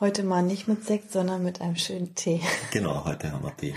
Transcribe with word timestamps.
Heute 0.00 0.22
mal 0.22 0.44
nicht 0.44 0.68
mit 0.68 0.86
Sekt, 0.86 1.10
sondern 1.10 1.42
mit 1.42 1.60
einem 1.60 1.74
schönen 1.74 2.14
Tee. 2.14 2.40
Genau, 2.70 3.04
heute 3.04 3.32
haben 3.32 3.42
wir 3.42 3.56
Tee. 3.56 3.74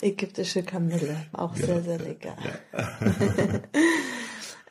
Ägyptische 0.00 0.62
Kamille, 0.62 1.26
auch 1.34 1.54
ja, 1.56 1.66
sehr, 1.66 1.82
sehr 1.82 1.98
lecker. 1.98 2.34
Ja, 2.72 2.88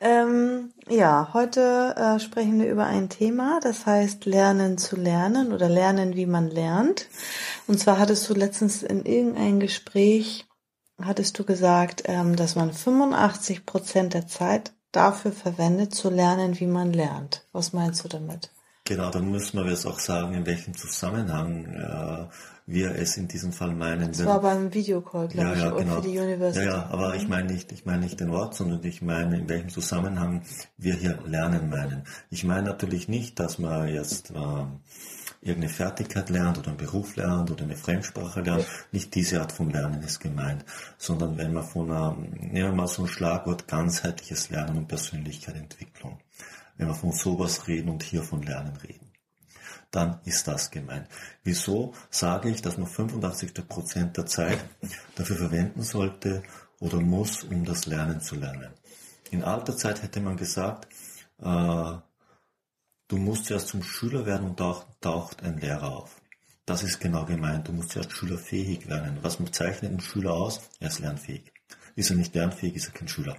ähm, 0.00 0.72
ja 0.88 1.30
heute 1.32 1.94
äh, 1.96 2.18
sprechen 2.18 2.58
wir 2.58 2.68
über 2.68 2.86
ein 2.86 3.08
Thema, 3.08 3.60
das 3.62 3.86
heißt 3.86 4.24
Lernen 4.24 4.76
zu 4.76 4.96
lernen 4.96 5.52
oder 5.52 5.68
Lernen, 5.68 6.16
wie 6.16 6.26
man 6.26 6.50
lernt. 6.50 7.06
Und 7.68 7.78
zwar 7.78 8.00
hattest 8.00 8.28
du 8.28 8.34
letztens 8.34 8.82
in 8.82 9.04
irgendeinem 9.04 9.60
Gespräch, 9.60 10.46
hattest 11.00 11.38
du 11.38 11.44
gesagt, 11.44 12.02
ähm, 12.06 12.34
dass 12.34 12.56
man 12.56 12.72
85 12.72 13.66
Prozent 13.66 14.14
der 14.14 14.26
Zeit 14.26 14.72
dafür 14.90 15.30
verwendet, 15.30 15.94
zu 15.94 16.10
lernen, 16.10 16.58
wie 16.58 16.66
man 16.66 16.92
lernt. 16.92 17.46
Was 17.52 17.72
meinst 17.72 18.02
du 18.02 18.08
damit? 18.08 18.50
Genau, 18.88 19.10
dann 19.10 19.30
müssen 19.30 19.62
wir 19.62 19.68
jetzt 19.68 19.84
auch 19.84 19.98
sagen, 19.98 20.32
in 20.32 20.46
welchem 20.46 20.74
Zusammenhang 20.74 21.66
äh, 21.66 22.26
wir 22.64 22.94
es 22.94 23.18
in 23.18 23.28
diesem 23.28 23.52
Fall 23.52 23.74
meinen. 23.74 24.12
Das 24.12 24.24
war 24.24 24.40
beim 24.40 24.72
Videocall, 24.72 25.28
glaube 25.28 25.48
ja, 25.48 25.54
ich, 25.54 25.60
ja, 25.60 25.70
genau. 25.72 25.94
für 25.96 26.08
die 26.08 26.18
Universität. 26.18 26.68
Ja, 26.70 26.76
ja, 26.76 26.86
aber 26.86 27.14
ich 27.14 27.28
meine 27.28 27.52
nicht, 27.52 27.70
ich 27.70 27.84
meine 27.84 28.00
nicht 28.00 28.18
den 28.18 28.30
Ort, 28.30 28.54
sondern 28.54 28.82
ich 28.82 29.02
meine, 29.02 29.40
in 29.40 29.48
welchem 29.50 29.68
Zusammenhang 29.68 30.40
wir 30.78 30.94
hier 30.94 31.18
lernen 31.26 31.68
meinen. 31.68 32.04
Ich 32.30 32.44
meine 32.44 32.62
natürlich 32.62 33.08
nicht, 33.08 33.38
dass 33.38 33.58
man 33.58 33.88
jetzt 33.88 34.30
äh, 34.30 34.64
irgendeine 35.42 35.68
Fertigkeit 35.68 36.30
lernt 36.30 36.56
oder 36.56 36.68
einen 36.68 36.78
Beruf 36.78 37.14
lernt 37.16 37.50
oder 37.50 37.64
eine 37.64 37.76
Fremdsprache 37.76 38.40
lernt. 38.40 38.64
Nicht 38.90 39.14
diese 39.14 39.42
Art 39.42 39.52
von 39.52 39.68
Lernen 39.68 40.02
ist 40.02 40.20
gemeint, 40.20 40.64
sondern 40.96 41.36
wenn 41.36 41.52
man 41.52 41.64
von 41.64 41.90
einer, 41.90 42.16
nehmen 42.16 42.70
wir 42.70 42.72
mal 42.72 42.88
so 42.88 43.02
ein 43.02 43.08
Schlagwort, 43.08 43.68
ganzheitliches 43.68 44.48
Lernen 44.48 44.78
und 44.78 44.88
Persönlichkeitsentwicklung 44.88 46.18
wenn 46.78 46.88
wir 46.88 46.94
von 46.94 47.12
sowas 47.12 47.68
reden 47.68 47.90
und 47.90 48.02
hier 48.02 48.22
von 48.22 48.42
Lernen 48.42 48.76
reden. 48.76 49.12
Dann 49.90 50.20
ist 50.24 50.46
das 50.48 50.70
gemeint. 50.70 51.08
Wieso 51.44 51.94
sage 52.10 52.50
ich, 52.50 52.62
dass 52.62 52.78
man 52.78 52.86
85 52.86 53.54
Prozent 53.68 54.16
der 54.16 54.26
Zeit 54.26 54.58
dafür 55.14 55.36
verwenden 55.36 55.82
sollte 55.82 56.42
oder 56.78 57.00
muss, 57.00 57.44
um 57.44 57.64
das 57.64 57.86
Lernen 57.86 58.20
zu 58.20 58.36
lernen? 58.36 58.72
In 59.30 59.42
alter 59.42 59.76
Zeit 59.76 60.02
hätte 60.02 60.20
man 60.20 60.36
gesagt, 60.36 60.88
äh, 61.40 61.92
du 63.08 63.16
musst 63.16 63.46
zuerst 63.46 63.68
zum 63.68 63.82
Schüler 63.82 64.24
werden 64.24 64.48
und 64.48 64.58
taucht, 64.58 64.86
taucht 65.00 65.42
ein 65.42 65.58
Lehrer 65.58 65.96
auf. 65.96 66.20
Das 66.68 66.82
ist 66.82 67.00
genau 67.00 67.24
gemeint. 67.24 67.66
Du 67.66 67.72
musst 67.72 67.92
zuerst 67.92 68.12
schülerfähig 68.12 68.88
werden. 68.88 69.18
Was 69.22 69.38
zeichnet 69.52 69.90
einen 69.90 70.00
Schüler 70.00 70.34
aus? 70.34 70.60
Er 70.80 70.88
ist 70.88 70.98
lernfähig. 70.98 71.50
Ist 71.96 72.10
er 72.10 72.16
nicht 72.16 72.34
lernfähig, 72.34 72.76
ist 72.76 72.88
er 72.88 72.92
kein 72.92 73.08
Schüler. 73.08 73.36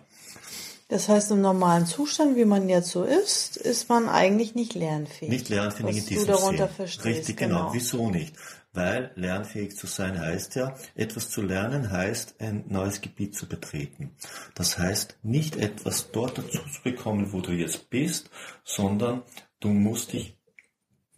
Das 0.90 1.08
heißt, 1.08 1.30
im 1.32 1.42
normalen 1.42 1.86
Zustand, 1.86 2.36
wie 2.36 2.46
man 2.46 2.68
jetzt 2.68 2.90
so 2.90 3.04
ist, 3.04 3.58
ist 3.58 3.90
man 3.90 4.10
eigentlich 4.10 4.56
nicht 4.56 4.74
lernfähig. 4.74 5.30
Nicht 5.30 5.50
lernfähig 5.50 5.98
in 5.98 6.06
diesem 6.08 6.26
du 6.26 6.32
darunter 6.34 6.66
Sinn. 6.66 6.76
verstehst. 6.76 7.06
Richtig, 7.06 7.38
genau. 7.38 7.70
Wieso 7.74 8.10
nicht? 8.10 8.36
Weil 8.74 9.12
lernfähig 9.14 9.78
zu 9.78 9.86
sein 9.86 10.20
heißt 10.20 10.56
ja, 10.56 10.76
etwas 10.96 11.30
zu 11.30 11.44
lernen 11.44 11.92
heißt, 11.92 12.42
ein 12.42 12.66
neues 12.70 13.02
Gebiet 13.02 13.36
zu 13.36 13.48
betreten. 13.48 14.16
Das 14.56 14.80
heißt, 14.80 15.20
nicht 15.22 15.58
etwas 15.58 16.12
dort 16.12 16.40
dazu 16.40 16.58
zu 16.58 16.82
bekommen, 16.84 17.34
wo 17.34 17.42
du 17.42 17.52
jetzt 17.52 17.92
bist, 17.92 18.32
sondern 18.64 19.22
du 19.60 19.70
musst 19.70 20.14
dich 20.14 20.40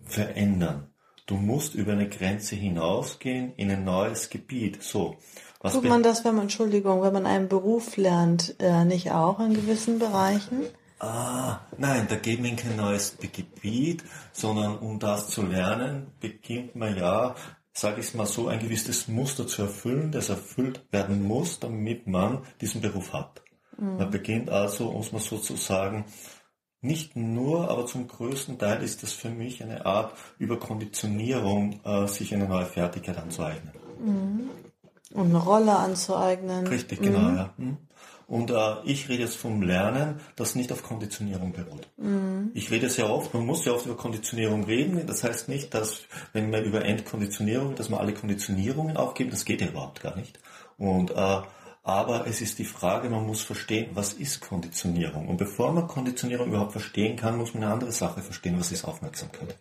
verändern. 0.03 0.90
Du 1.31 1.37
musst 1.37 1.75
über 1.75 1.93
eine 1.93 2.09
Grenze 2.09 2.57
hinausgehen 2.57 3.53
in 3.55 3.71
ein 3.71 3.85
neues 3.85 4.29
Gebiet. 4.29 4.83
So. 4.83 5.15
Was 5.61 5.71
Tut 5.71 5.85
man 5.85 6.03
das, 6.03 6.25
wenn 6.25 6.35
man, 6.35 6.43
Entschuldigung, 6.43 7.01
wenn 7.03 7.13
man 7.13 7.25
einen 7.25 7.47
Beruf 7.47 7.95
lernt, 7.95 8.55
äh, 8.59 8.83
nicht 8.83 9.11
auch 9.11 9.39
in 9.39 9.53
gewissen 9.53 9.97
Bereichen? 9.97 10.63
Ah, 10.99 11.61
nein, 11.77 12.05
da 12.09 12.17
geht 12.17 12.41
man 12.41 12.49
in 12.49 12.55
kein 12.57 12.75
neues 12.75 13.15
Gebiet, 13.17 14.03
sondern 14.33 14.77
um 14.79 14.99
das 14.99 15.29
zu 15.29 15.43
lernen, 15.43 16.07
beginnt 16.19 16.75
man 16.75 16.97
ja, 16.97 17.35
sage 17.71 18.01
ich 18.01 18.07
es 18.07 18.13
mal 18.13 18.25
so, 18.25 18.49
ein 18.49 18.59
gewisses 18.59 19.07
Muster 19.07 19.47
zu 19.47 19.61
erfüllen, 19.61 20.11
das 20.11 20.27
erfüllt 20.27 20.83
werden 20.91 21.23
muss, 21.23 21.61
damit 21.61 22.07
man 22.07 22.39
diesen 22.59 22.81
Beruf 22.81 23.13
hat. 23.13 23.41
Mhm. 23.77 23.95
Man 23.95 24.09
beginnt 24.09 24.49
also, 24.49 24.91
muss 24.91 25.13
man 25.13 25.21
sozusagen, 25.21 26.03
nicht 26.81 27.15
nur, 27.15 27.69
aber 27.69 27.85
zum 27.85 28.07
größten 28.07 28.57
Teil 28.57 28.81
ist 28.81 29.03
das 29.03 29.13
für 29.13 29.29
mich 29.29 29.61
eine 29.61 29.85
Art 29.85 30.13
Überkonditionierung, 30.39 31.79
äh, 31.83 32.07
sich 32.07 32.33
eine 32.33 32.47
neue 32.47 32.65
Fertigkeit 32.65 33.17
anzueignen. 33.17 33.73
Mhm. 34.03 34.49
Und 35.13 35.27
eine 35.27 35.37
Rolle 35.37 35.75
anzueignen. 35.75 36.65
Richtig, 36.67 37.01
genau, 37.01 37.19
mhm. 37.19 37.35
ja. 37.35 37.53
Hm. 37.57 37.77
Und 38.27 38.49
äh, 38.49 38.75
ich 38.85 39.09
rede 39.09 39.23
jetzt 39.23 39.35
vom 39.35 39.61
Lernen, 39.61 40.21
das 40.37 40.55
nicht 40.55 40.71
auf 40.71 40.83
Konditionierung 40.83 41.51
beruht. 41.51 41.89
Mhm. 41.97 42.51
Ich 42.53 42.71
rede 42.71 42.89
sehr 42.89 43.09
oft, 43.09 43.33
man 43.33 43.45
muss 43.45 43.65
ja 43.65 43.73
oft 43.73 43.85
über 43.85 43.97
Konditionierung 43.97 44.63
reden. 44.63 45.05
Das 45.05 45.25
heißt 45.25 45.49
nicht, 45.49 45.73
dass 45.73 46.03
wenn 46.31 46.49
wir 46.49 46.61
über 46.61 46.85
Endkonditionierung, 46.85 47.75
dass 47.75 47.89
wir 47.89 47.99
alle 47.99 48.13
Konditionierungen 48.13 48.95
aufgeben, 48.95 49.31
das 49.31 49.43
geht 49.43 49.59
ja 49.59 49.67
überhaupt 49.67 50.01
gar 50.01 50.15
nicht. 50.15 50.39
Und 50.77 51.11
äh, 51.11 51.41
aber 51.83 52.27
es 52.27 52.41
ist 52.41 52.59
die 52.59 52.65
Frage, 52.65 53.09
man 53.09 53.25
muss 53.25 53.41
verstehen, 53.41 53.89
was 53.93 54.13
ist 54.13 54.41
Konditionierung. 54.41 55.27
Und 55.27 55.37
bevor 55.37 55.71
man 55.71 55.87
Konditionierung 55.87 56.49
überhaupt 56.49 56.73
verstehen 56.73 57.15
kann, 57.15 57.37
muss 57.37 57.53
man 57.53 57.63
eine 57.63 57.73
andere 57.73 57.91
Sache 57.91 58.21
verstehen, 58.21 58.59
was 58.59 58.71
ist 58.71 58.85
Aufmerksamkeit. 58.85 59.57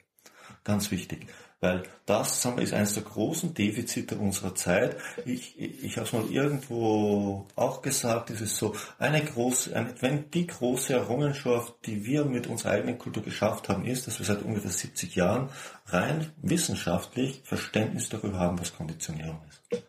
Ganz 0.62 0.90
wichtig. 0.90 1.26
Weil 1.60 1.82
das 2.06 2.42
sagen 2.42 2.56
wir, 2.56 2.64
ist 2.64 2.72
eines 2.72 2.94
der 2.94 3.02
großen 3.02 3.54
Defizite 3.54 4.16
unserer 4.16 4.54
Zeit. 4.54 4.96
Ich, 5.24 5.58
ich, 5.58 5.84
ich 5.84 5.96
habe 5.96 6.06
es 6.06 6.12
mal 6.12 6.24
irgendwo 6.30 7.46
auch 7.54 7.82
gesagt, 7.82 8.30
es 8.30 8.40
ist 8.40 8.56
so 8.56 8.74
eine 8.98 9.22
große, 9.22 9.74
eine, 9.74 9.94
wenn 10.00 10.30
die 10.30 10.46
große 10.46 10.94
Errungenschaft, 10.94 11.74
die 11.86 12.04
wir 12.04 12.24
mit 12.24 12.46
unserer 12.46 12.72
eigenen 12.72 12.98
Kultur 12.98 13.22
geschafft 13.22 13.68
haben, 13.68 13.84
ist, 13.84 14.06
dass 14.06 14.18
wir 14.18 14.26
seit 14.26 14.42
ungefähr 14.42 14.70
70 14.70 15.14
Jahren 15.14 15.50
rein 15.86 16.32
wissenschaftlich 16.42 17.42
Verständnis 17.44 18.08
darüber 18.08 18.38
haben, 18.38 18.58
was 18.58 18.74
Konditionierung 18.74 19.40
ist 19.48 19.84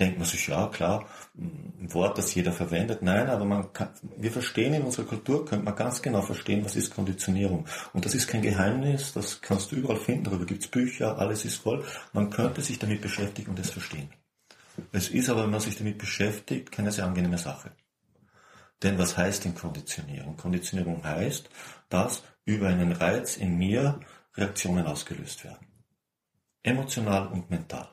denkt 0.00 0.18
man 0.18 0.26
sich, 0.26 0.48
ja 0.48 0.66
klar, 0.68 1.06
ein 1.36 1.92
Wort, 1.92 2.18
das 2.18 2.34
jeder 2.34 2.52
verwendet. 2.52 3.02
Nein, 3.02 3.28
aber 3.28 3.44
man 3.44 3.72
kann, 3.72 3.90
wir 4.16 4.32
verstehen 4.32 4.74
in 4.74 4.82
unserer 4.82 5.06
Kultur, 5.06 5.44
könnte 5.44 5.64
man 5.64 5.76
ganz 5.76 6.00
genau 6.00 6.22
verstehen, 6.22 6.64
was 6.64 6.74
ist 6.74 6.94
Konditionierung. 6.94 7.66
Und 7.92 8.04
das 8.04 8.14
ist 8.14 8.26
kein 8.26 8.42
Geheimnis, 8.42 9.12
das 9.12 9.40
kannst 9.40 9.70
du 9.70 9.76
überall 9.76 9.98
finden, 9.98 10.24
darüber 10.24 10.46
gibt's 10.46 10.66
Bücher, 10.66 11.18
alles 11.18 11.44
ist 11.44 11.58
voll. 11.58 11.84
Man 12.12 12.30
könnte 12.30 12.62
sich 12.62 12.78
damit 12.78 13.02
beschäftigen 13.02 13.50
und 13.50 13.58
es 13.58 13.70
verstehen. 13.70 14.10
Es 14.92 15.08
ist 15.08 15.28
aber, 15.28 15.44
wenn 15.44 15.50
man 15.50 15.60
sich 15.60 15.76
damit 15.76 15.98
beschäftigt, 15.98 16.72
keine 16.72 16.90
sehr 16.90 17.04
angenehme 17.04 17.38
Sache. 17.38 17.70
Denn 18.82 18.98
was 18.98 19.16
heißt 19.16 19.44
denn 19.44 19.54
Konditionierung? 19.54 20.36
Konditionierung 20.36 21.04
heißt, 21.04 21.50
dass 21.90 22.22
über 22.46 22.68
einen 22.68 22.92
Reiz 22.92 23.36
in 23.36 23.58
mir 23.58 24.00
Reaktionen 24.34 24.86
ausgelöst 24.86 25.44
werden. 25.44 25.66
Emotional 26.62 27.28
und 27.28 27.50
mental. 27.50 27.88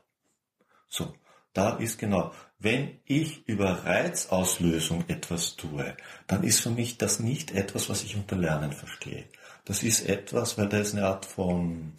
So 0.87 1.13
da 1.57 1.71
ist 1.77 1.97
genau, 1.97 2.31
wenn 2.59 2.99
ich 3.05 3.47
über 3.47 3.83
Reizauslösung 3.83 5.05
etwas 5.07 5.55
tue, 5.55 5.97
dann 6.27 6.43
ist 6.43 6.59
für 6.59 6.69
mich 6.69 6.97
das 6.97 7.19
nicht 7.19 7.51
etwas, 7.51 7.89
was 7.89 8.03
ich 8.03 8.15
unter 8.15 8.35
Lernen 8.35 8.71
verstehe. 8.71 9.25
Das 9.65 9.83
ist 9.83 10.07
etwas, 10.07 10.57
weil 10.57 10.69
da 10.69 10.77
ist 10.77 10.93
eine 10.93 11.05
Art 11.05 11.25
von 11.25 11.93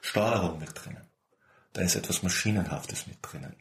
Steuerung 0.00 0.58
mit 0.58 0.70
drinnen. 0.74 1.06
Da 1.72 1.82
ist 1.82 1.94
etwas 1.94 2.22
Maschinenhaftes 2.22 3.06
mit 3.06 3.18
drinnen. 3.22 3.54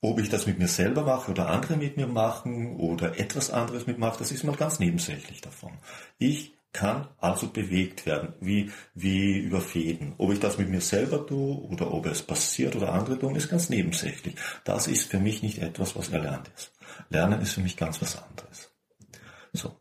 Ob 0.00 0.18
ich 0.18 0.28
das 0.28 0.46
mit 0.46 0.58
mir 0.58 0.68
selber 0.68 1.02
mache 1.02 1.30
oder 1.30 1.48
andere 1.48 1.76
mit 1.76 1.96
mir 1.96 2.06
machen 2.06 2.76
oder 2.76 3.18
etwas 3.18 3.50
anderes 3.50 3.86
mitmache, 3.86 4.18
das 4.18 4.32
ist 4.32 4.44
mal 4.44 4.56
ganz 4.56 4.78
nebensächlich 4.78 5.40
davon. 5.40 5.72
Ich 6.18 6.55
kann 6.72 7.08
also 7.18 7.48
bewegt 7.48 8.04
werden, 8.06 8.34
wie, 8.40 8.70
wie 8.94 9.38
über 9.38 9.60
Fäden. 9.60 10.14
Ob 10.18 10.32
ich 10.32 10.40
das 10.40 10.58
mit 10.58 10.68
mir 10.68 10.80
selber 10.80 11.26
tue 11.26 11.56
oder 11.70 11.92
ob 11.92 12.06
es 12.06 12.22
passiert 12.22 12.76
oder 12.76 12.92
andere 12.92 13.18
tun, 13.18 13.34
ist 13.34 13.48
ganz 13.48 13.70
nebensächlich. 13.70 14.34
Das 14.64 14.86
ist 14.86 15.10
für 15.10 15.18
mich 15.18 15.42
nicht 15.42 15.58
etwas, 15.58 15.96
was 15.96 16.10
erlernt 16.10 16.50
ist. 16.54 16.72
Lernen 17.08 17.40
ist 17.40 17.52
für 17.52 17.62
mich 17.62 17.76
ganz 17.76 18.00
was 18.02 18.22
anderes. 18.22 18.70
So. 19.52 19.74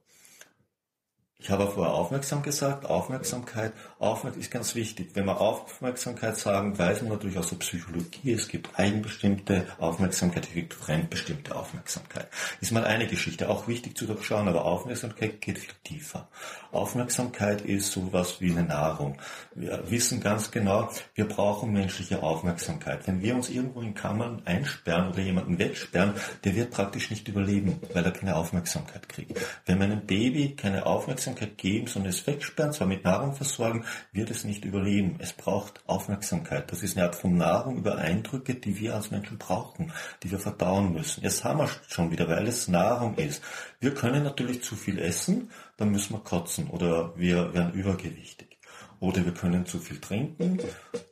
Ich 1.46 1.52
habe 1.52 1.68
vorher 1.68 1.94
aufmerksam 1.94 2.42
gesagt, 2.42 2.88
Aufmerksamkeit, 2.88 3.72
Aufmerksamkeit 4.00 4.42
ist 4.42 4.50
ganz 4.50 4.74
wichtig. 4.74 5.12
Wenn 5.14 5.26
wir 5.26 5.40
Aufmerksamkeit 5.40 6.38
sagen, 6.38 6.76
weiß 6.76 7.04
man 7.04 7.12
natürlich 7.12 7.38
aus 7.38 7.50
der 7.50 7.58
Psychologie, 7.58 8.32
es 8.32 8.48
gibt 8.48 8.80
eigenbestimmte 8.80 9.68
Aufmerksamkeit, 9.78 10.48
es 10.48 10.54
gibt 10.56 10.74
fremdbestimmte 10.74 11.56
Aufmerksamkeit. 11.56 12.30
Ist 12.62 12.72
mal 12.72 12.84
eine 12.84 13.06
Geschichte, 13.06 13.48
auch 13.48 13.68
wichtig 13.68 13.96
zu 13.96 14.08
durchschauen, 14.08 14.48
aber 14.48 14.66
Aufmerksamkeit 14.66 15.40
geht 15.40 15.60
viel 15.60 15.76
tiefer. 15.84 16.28
Aufmerksamkeit 16.72 17.62
ist 17.62 17.92
sowas 17.92 18.42
wie 18.42 18.52
eine 18.52 18.64
Nahrung. 18.64 19.18
Wir 19.54 19.84
wissen 19.88 20.22
ganz 20.22 20.50
genau, 20.50 20.90
wir 21.14 21.28
brauchen 21.28 21.74
menschliche 21.74 22.24
Aufmerksamkeit. 22.24 23.06
Wenn 23.06 23.22
wir 23.22 23.36
uns 23.36 23.52
irgendwo 23.52 23.82
in 23.82 23.94
Kammern 23.94 24.42
einsperren 24.46 25.10
oder 25.10 25.22
jemanden 25.22 25.60
wegsperren, 25.60 26.16
der 26.44 26.56
wird 26.56 26.72
praktisch 26.72 27.12
nicht 27.12 27.28
überleben, 27.28 27.80
weil 27.94 28.04
er 28.04 28.12
keine 28.12 28.36
Aufmerksamkeit 28.36 29.08
kriegt. 29.08 29.40
Wenn 29.68 29.78
wir 29.78 29.86
einem 29.86 30.08
Baby 30.08 30.56
keine 30.56 30.88
Aufmerksamkeit 30.88 31.35
Aufmerksamkeit 31.36 31.58
geben, 31.58 31.88
sondern 31.88 32.10
es 32.12 32.26
wegsperren, 32.26 32.72
zwar 32.72 32.88
mit 32.88 33.04
Nahrung 33.04 33.36
versorgen, 33.36 33.86
wird 34.12 34.32
es 34.32 34.44
nicht 34.44 34.66
überleben. 34.66 35.18
Es 35.20 35.34
braucht 35.34 35.82
Aufmerksamkeit. 35.88 36.72
Das 36.72 36.84
ist 36.84 36.98
eine 36.98 37.08
Art 37.08 37.16
von 37.16 37.38
Nahrung 37.38 37.78
über 37.78 37.98
Eindrücke, 37.98 38.56
die 38.56 38.80
wir 38.80 38.96
als 38.96 39.12
Menschen 39.12 39.38
brauchen, 39.38 39.92
die 40.24 40.32
wir 40.32 40.40
verdauen 40.40 40.94
müssen. 40.94 41.24
Jetzt 41.24 41.44
haben 41.44 41.60
wir 41.60 41.70
schon 41.88 42.12
wieder, 42.12 42.28
weil 42.28 42.48
es 42.48 42.68
Nahrung 42.68 43.16
ist. 43.16 43.44
Wir 43.80 43.94
können 43.94 44.24
natürlich 44.24 44.64
zu 44.64 44.76
viel 44.76 45.00
essen, 45.00 45.52
dann 45.78 45.92
müssen 45.92 46.14
wir 46.14 46.20
kotzen 46.20 46.70
oder 46.70 47.14
wir 47.18 47.54
werden 47.54 47.74
übergewichtig. 47.74 48.58
Oder 49.00 49.26
wir 49.26 49.34
können 49.34 49.66
zu 49.66 49.80
viel 49.80 50.00
trinken, 50.00 50.60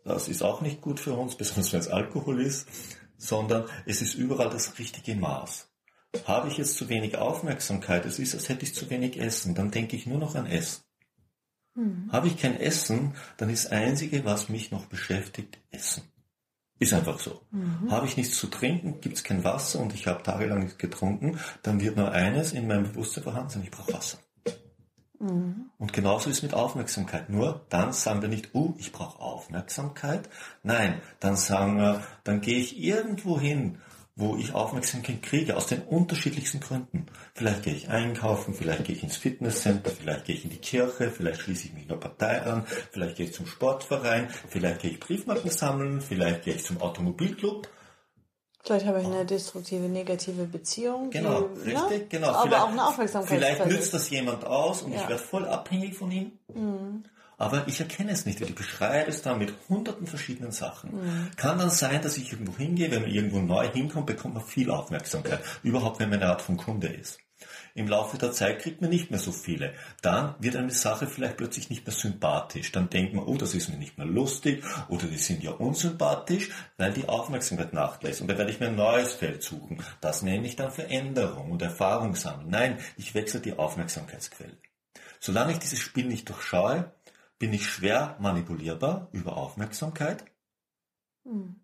das 0.06 0.30
ist 0.30 0.42
auch 0.42 0.62
nicht 0.62 0.82
gut 0.82 1.02
für 1.02 1.14
uns, 1.14 1.36
besonders 1.36 1.74
wenn 1.74 1.80
es 1.82 1.90
Alkohol 1.90 2.42
ist, 2.42 2.68
sondern 3.18 3.66
es 3.86 4.02
ist 4.02 4.16
überall 4.16 4.50
das 4.50 4.80
richtige 4.80 5.16
Maß. 5.16 5.73
Habe 6.26 6.48
ich 6.48 6.58
jetzt 6.58 6.76
zu 6.76 6.90
wenig 6.90 7.18
Aufmerksamkeit, 7.18 8.06
es 8.06 8.20
ist, 8.20 8.36
als 8.36 8.50
hätte 8.50 8.64
ich 8.64 8.76
zu 8.76 8.90
wenig 8.90 9.20
Essen, 9.20 9.56
dann 9.56 9.72
denke 9.72 9.96
ich 9.96 10.06
nur 10.06 10.20
noch 10.20 10.36
an 10.36 10.46
Essen. 10.46 10.84
Mhm. 11.76 12.10
Habe 12.12 12.28
ich 12.28 12.38
kein 12.38 12.60
Essen, 12.60 13.16
dann 13.38 13.50
ist 13.50 13.66
das 13.66 13.72
Einzige, 13.72 14.24
was 14.24 14.50
mich 14.50 14.72
noch 14.72 14.86
beschäftigt, 14.86 15.58
Essen. 15.72 16.04
Ist 16.80 16.94
einfach 16.94 17.20
so. 17.20 17.42
Mhm. 17.52 17.92
Habe 17.92 18.06
ich 18.06 18.18
nichts 18.18 18.38
zu 18.38 18.48
trinken, 18.48 19.02
gibt 19.02 19.18
es 19.18 19.24
kein 19.24 19.44
Wasser 19.44 19.80
und 19.80 19.94
ich 19.94 20.08
habe 20.08 20.24
tagelang 20.24 20.60
nichts 20.60 20.78
getrunken, 20.78 21.40
dann 21.64 21.82
wird 21.82 21.98
nur 21.98 22.12
eines 22.12 22.54
in 22.54 22.68
meinem 22.68 22.84
Bewusstsein 22.84 23.24
vorhanden 23.24 23.50
sein, 23.50 23.64
ich 23.64 23.72
brauche 23.72 23.94
Wasser. 23.94 24.20
Mhm. 25.20 25.70
Und 25.78 25.94
genauso 25.94 26.30
ist 26.30 26.38
es 26.38 26.44
mit 26.44 26.54
Aufmerksamkeit. 26.54 27.30
Nur 27.30 27.66
dann 27.70 27.94
sagen 27.94 28.22
wir 28.22 28.30
nicht, 28.30 28.50
oh, 28.54 28.74
ich 28.78 28.92
brauche 28.92 29.20
Aufmerksamkeit. 29.22 30.30
Nein, 30.62 31.02
dann 31.20 31.38
sagen 31.38 31.78
wir, 31.78 32.04
dann 32.24 32.42
gehe 32.42 32.60
ich 32.60 32.80
irgendwo 32.80 33.40
hin 33.40 33.80
wo 34.16 34.36
ich 34.38 34.54
Aufmerksamkeit 34.54 35.24
kriege, 35.24 35.58
aus 35.58 35.68
den 35.68 35.82
unterschiedlichsten 35.82 36.60
Gründen. 36.60 37.08
Vielleicht 37.34 37.64
gehe 37.64 37.74
ich 37.74 37.90
einkaufen, 37.90 38.54
vielleicht 38.54 38.84
gehe 38.86 38.96
ich 38.96 39.04
ins 39.04 39.18
Fitnesscenter, 39.18 39.90
vielleicht 39.90 40.26
gehe 40.26 40.36
ich 40.36 40.44
in 40.44 40.52
die 40.52 40.58
Kirche, 40.58 41.10
vielleicht 41.10 41.42
schließe 41.42 41.68
ich 41.68 41.74
mich 41.74 41.90
einer 41.90 41.98
Partei 41.98 42.42
an, 42.44 42.66
vielleicht 42.92 43.16
gehe 43.16 43.26
ich 43.26 43.34
zum 43.34 43.48
Sportverein, 43.48 44.30
vielleicht 44.50 44.82
gehe 44.82 44.92
ich 44.92 45.00
Briefmarken 45.00 45.50
sammeln, 45.50 46.02
vielleicht 46.02 46.44
gehe 46.44 46.54
ich 46.54 46.64
zum 46.64 46.80
Automobilclub. 46.80 47.68
Vielleicht 48.64 48.86
habe 48.86 49.02
ich 49.02 49.08
eine 49.08 49.26
destruktive, 49.26 49.90
negative 49.90 50.46
Beziehung. 50.46 51.10
Genau, 51.10 51.50
die, 51.50 51.72
richtig, 51.72 52.02
ja, 52.02 52.08
genau. 52.08 52.30
Aber 52.30 52.44
vielleicht, 52.44 52.64
auch 52.64 52.70
eine 52.70 52.88
Aufmerksamkeit. 52.88 53.38
Vielleicht 53.38 53.66
nützt 53.66 53.94
das 53.94 54.10
jemand 54.10 54.46
aus 54.46 54.84
und 54.84 54.94
ja. 54.94 55.02
ich 55.02 55.10
werde 55.10 55.22
voll 55.22 55.46
abhängig 55.46 55.96
von 55.96 56.12
ihm. 56.12 56.32
Mhm 56.54 57.04
aber 57.44 57.68
ich 57.68 57.80
erkenne 57.80 58.12
es 58.12 58.26
nicht, 58.26 58.40
weil 58.40 58.50
ich 58.50 58.56
beschreibe 58.56 59.10
es 59.10 59.22
dann 59.22 59.38
mit 59.38 59.54
hunderten 59.68 60.08
verschiedenen 60.08 60.52
Sachen. 60.52 60.96
Mhm. 60.96 61.32
Kann 61.36 61.58
dann 61.58 61.70
sein, 61.70 62.02
dass 62.02 62.18
ich 62.18 62.32
irgendwo 62.32 62.58
hingehe, 62.58 62.90
wenn 62.90 63.02
man 63.02 63.12
irgendwo 63.12 63.40
neu 63.40 63.70
hinkommt, 63.70 64.06
bekommt 64.06 64.36
man 64.36 64.46
viel 64.46 64.72
Aufmerksamkeit. 64.72 65.40
Überhaupt, 65.62 66.00
wenn 66.00 66.10
man 66.10 66.22
eine 66.22 66.32
Art 66.32 66.42
von 66.42 66.56
Kunde 66.56 66.88
ist. 66.88 67.20
Im 67.76 67.88
Laufe 67.88 68.18
der 68.18 68.32
Zeit 68.32 68.60
kriegt 68.60 68.80
man 68.80 68.92
nicht 68.92 69.12
mehr 69.12 69.20
so 69.20 69.34
viele. 69.34 69.74
Dann 70.02 70.36
wird 70.40 70.56
eine 70.56 70.72
Sache 70.72 71.08
vielleicht 71.08 71.36
plötzlich 71.36 71.70
nicht 71.70 71.86
mehr 71.86 71.96
sympathisch. 71.96 72.72
Dann 72.72 72.90
denkt 72.90 73.14
man, 73.14 73.26
oh, 73.26 73.36
das 73.36 73.56
ist 73.56 73.68
mir 73.68 73.78
nicht 73.78 73.98
mehr 73.98 74.08
lustig 74.08 74.64
oder 74.88 75.08
die 75.08 75.18
sind 75.18 75.44
ja 75.44 75.52
unsympathisch, 75.52 76.50
weil 76.78 76.94
die 76.94 77.10
Aufmerksamkeit 77.10 77.74
nachlässt. 77.74 78.22
Und 78.22 78.30
da 78.30 78.38
werde 78.38 78.52
ich 78.52 78.60
mir 78.62 78.68
ein 78.68 78.76
neues 78.76 79.14
Feld 79.14 79.44
suchen. 79.44 79.84
Das 80.00 80.22
nenne 80.22 80.48
ich 80.48 80.56
dann 80.56 80.72
Veränderung 80.72 81.52
und 81.52 81.62
Erfahrung 81.62 82.16
sammeln. 82.16 82.50
Nein, 82.50 82.78
ich 82.96 83.16
wechsle 83.16 83.42
die 83.42 83.58
Aufmerksamkeitsquelle. 83.58 84.56
Solange 85.20 85.54
ich 85.54 85.60
dieses 85.60 85.80
Spiel 85.80 86.06
nicht 86.06 86.30
durchschaue, 86.30 86.92
bin 87.44 87.52
ich 87.52 87.70
schwer 87.70 88.16
manipulierbar 88.22 89.10
über 89.12 89.36
Aufmerksamkeit. 89.36 90.24
Mhm. 91.26 91.63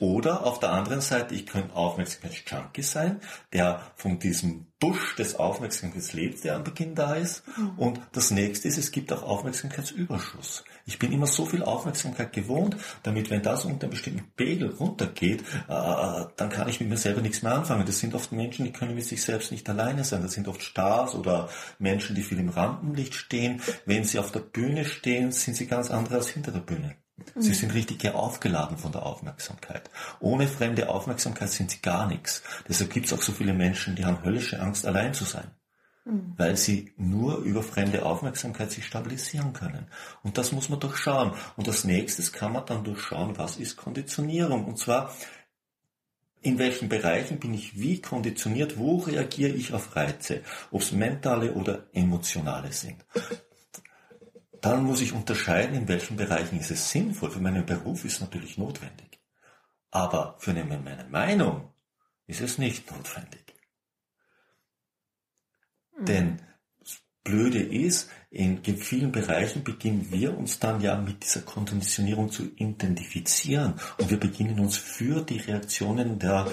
Oder 0.00 0.46
auf 0.46 0.60
der 0.60 0.72
anderen 0.72 1.00
Seite, 1.00 1.34
ich 1.34 1.46
könnte 1.46 1.74
Aufmerksamkeitsjunkie 1.74 2.82
sein, 2.82 3.20
der 3.52 3.82
von 3.96 4.18
diesem 4.18 4.66
Busch 4.80 5.16
des 5.16 5.36
Aufmerksamkeitslebens, 5.36 6.42
der 6.42 6.54
am 6.54 6.62
Beginn 6.62 6.94
da 6.94 7.14
ist. 7.14 7.42
Mhm. 7.56 7.70
Und 7.78 8.00
das 8.12 8.30
nächste 8.30 8.68
ist, 8.68 8.78
es 8.78 8.92
gibt 8.92 9.12
auch 9.12 9.22
Aufmerksamkeitsüberschuss. 9.24 10.64
Ich 10.86 10.98
bin 10.98 11.12
immer 11.12 11.26
so 11.26 11.46
viel 11.46 11.64
Aufmerksamkeit 11.64 12.32
gewohnt, 12.32 12.76
damit 13.02 13.30
wenn 13.30 13.42
das 13.42 13.64
unter 13.64 13.84
einem 13.84 13.90
bestimmten 13.90 14.30
Pegel 14.36 14.70
runtergeht, 14.70 15.40
äh, 15.68 16.24
dann 16.36 16.48
kann 16.50 16.68
ich 16.68 16.80
mit 16.80 16.88
mir 16.88 16.96
selber 16.96 17.20
nichts 17.20 17.42
mehr 17.42 17.54
anfangen. 17.54 17.84
Das 17.84 17.98
sind 17.98 18.14
oft 18.14 18.30
Menschen, 18.30 18.64
die 18.64 18.72
können 18.72 18.94
mit 18.94 19.04
sich 19.04 19.22
selbst 19.22 19.50
nicht 19.50 19.68
alleine 19.68 20.04
sein. 20.04 20.22
Das 20.22 20.32
sind 20.32 20.46
oft 20.46 20.62
Stars 20.62 21.14
oder 21.14 21.48
Menschen, 21.78 22.14
die 22.14 22.22
viel 22.22 22.38
im 22.38 22.48
Rampenlicht 22.48 23.14
stehen. 23.14 23.60
Wenn 23.84 24.04
sie 24.04 24.20
auf 24.20 24.30
der 24.30 24.40
Bühne 24.40 24.84
stehen, 24.84 25.32
sind 25.32 25.56
sie 25.56 25.66
ganz 25.66 25.90
andere 25.90 26.16
als 26.16 26.28
hinter 26.28 26.52
der 26.52 26.60
Bühne. 26.60 26.94
Sie 27.36 27.54
sind 27.54 27.74
richtig 27.74 28.08
aufgeladen 28.14 28.78
von 28.78 28.92
der 28.92 29.04
Aufmerksamkeit. 29.04 29.90
Ohne 30.20 30.48
fremde 30.48 30.88
Aufmerksamkeit 30.88 31.50
sind 31.50 31.70
sie 31.70 31.80
gar 31.80 32.06
nichts. 32.06 32.42
Deshalb 32.68 32.92
gibt 32.92 33.06
es 33.06 33.12
auch 33.12 33.22
so 33.22 33.32
viele 33.32 33.54
Menschen, 33.54 33.96
die 33.96 34.04
haben 34.04 34.24
höllische 34.24 34.60
Angst, 34.60 34.86
allein 34.86 35.14
zu 35.14 35.24
sein. 35.24 35.50
Mhm. 36.04 36.34
Weil 36.36 36.56
sie 36.56 36.92
nur 36.96 37.38
über 37.38 37.62
fremde 37.62 38.04
Aufmerksamkeit 38.04 38.70
sich 38.70 38.86
stabilisieren 38.86 39.52
können. 39.52 39.86
Und 40.22 40.38
das 40.38 40.52
muss 40.52 40.68
man 40.68 40.80
durchschauen. 40.80 41.32
Und 41.56 41.68
als 41.68 41.84
nächstes 41.84 42.32
kann 42.32 42.52
man 42.52 42.66
dann 42.66 42.84
durchschauen, 42.84 43.38
was 43.38 43.56
ist 43.56 43.76
Konditionierung. 43.76 44.64
Und 44.64 44.78
zwar, 44.78 45.12
in 46.40 46.58
welchen 46.58 46.88
Bereichen 46.88 47.38
bin 47.38 47.54
ich 47.54 47.78
wie 47.78 48.00
konditioniert, 48.00 48.78
wo 48.78 48.98
reagiere 48.98 49.52
ich 49.52 49.72
auf 49.72 49.94
Reize, 49.94 50.42
ob 50.70 50.82
es 50.82 50.92
mentale 50.92 51.52
oder 51.52 51.86
emotionale 51.92 52.72
sind 52.72 53.04
dann 54.60 54.84
muss 54.84 55.00
ich 55.00 55.12
unterscheiden, 55.12 55.76
in 55.76 55.88
welchen 55.88 56.16
Bereichen 56.16 56.58
ist 56.58 56.70
es 56.70 56.90
sinnvoll. 56.90 57.30
Für 57.30 57.40
meinen 57.40 57.66
Beruf 57.66 58.04
ist 58.04 58.14
es 58.14 58.20
natürlich 58.20 58.58
notwendig. 58.58 59.18
Aber 59.90 60.36
für 60.38 60.52
meine 60.52 61.06
Meinung 61.08 61.72
ist 62.26 62.40
es 62.40 62.58
nicht 62.58 62.90
notwendig. 62.90 63.54
Mhm. 65.98 66.04
Denn 66.04 66.38
das 66.80 66.98
Blöde 67.24 67.62
ist, 67.62 68.10
in 68.30 68.62
vielen 68.62 69.12
Bereichen 69.12 69.64
beginnen 69.64 70.08
wir 70.10 70.36
uns 70.36 70.58
dann 70.58 70.80
ja 70.80 70.96
mit 71.00 71.24
dieser 71.24 71.42
Konditionierung 71.42 72.30
zu 72.30 72.44
identifizieren 72.56 73.74
und 73.98 74.10
wir 74.10 74.20
beginnen 74.20 74.60
uns 74.60 74.76
für 74.76 75.22
die 75.22 75.38
Reaktionen 75.38 76.18
der 76.18 76.46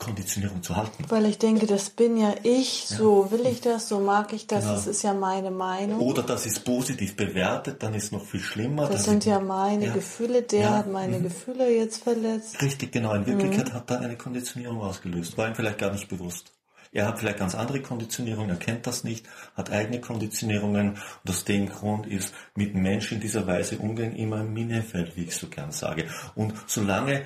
Konditionierung 0.00 0.62
zu 0.62 0.74
halten. 0.74 1.04
Weil 1.08 1.26
ich 1.26 1.38
denke, 1.38 1.66
das 1.66 1.90
bin 1.90 2.16
ja 2.16 2.34
ich, 2.42 2.86
so 2.88 3.30
will 3.30 3.46
ich 3.46 3.60
das, 3.60 3.88
so 3.88 4.00
mag 4.00 4.32
ich 4.32 4.48
das, 4.48 4.62
genau. 4.64 4.74
das 4.74 4.86
ist 4.88 5.02
ja 5.02 5.14
meine 5.14 5.52
Meinung. 5.52 6.00
Oder 6.00 6.22
das 6.22 6.46
ist 6.46 6.64
positiv 6.64 7.14
bewertet, 7.14 7.82
dann 7.82 7.94
ist 7.94 8.10
noch 8.10 8.24
viel 8.24 8.40
schlimmer. 8.40 8.88
Das 8.88 9.04
sind 9.04 9.24
ja 9.24 9.38
meine 9.38 9.86
ja. 9.86 9.92
Gefühle, 9.92 10.42
der 10.42 10.60
ja. 10.60 10.78
hat 10.78 10.90
meine 10.90 11.18
mhm. 11.18 11.24
Gefühle 11.24 11.70
jetzt 11.70 12.02
verletzt. 12.02 12.60
Richtig, 12.60 12.90
genau. 12.90 13.14
In 13.14 13.26
Wirklichkeit 13.26 13.68
mhm. 13.68 13.74
hat 13.74 13.90
er 13.90 14.00
eine 14.00 14.16
Konditionierung 14.16 14.80
ausgelöst, 14.80 15.38
war 15.38 15.46
ihm 15.46 15.54
vielleicht 15.54 15.78
gar 15.78 15.92
nicht 15.92 16.08
bewusst. 16.08 16.52
Er 16.92 17.06
hat 17.06 17.20
vielleicht 17.20 17.38
ganz 17.38 17.54
andere 17.54 17.80
Konditionierungen, 17.80 18.50
er 18.50 18.56
kennt 18.56 18.86
das 18.86 19.04
nicht, 19.04 19.24
hat 19.54 19.70
eigene 19.70 20.00
Konditionierungen 20.00 20.90
und 20.90 21.30
aus 21.30 21.44
dem 21.44 21.68
Grund 21.68 22.06
ist 22.06 22.34
mit 22.56 22.74
Menschen 22.74 23.16
in 23.16 23.20
dieser 23.20 23.46
Weise 23.46 23.78
umgehen 23.78 24.16
immer 24.16 24.38
ein 24.38 24.52
Minefeld, 24.52 25.16
wie 25.16 25.24
ich 25.24 25.36
so 25.36 25.46
gern 25.46 25.70
sage. 25.70 26.06
Und 26.34 26.52
solange 26.66 27.24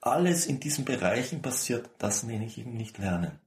alles 0.00 0.46
in 0.46 0.60
diesen 0.60 0.84
Bereichen 0.84 1.42
passiert, 1.42 1.90
das 1.98 2.22
nenne 2.22 2.46
ich 2.46 2.58
eben 2.58 2.76
nicht 2.76 2.98
Lernen. 2.98 3.38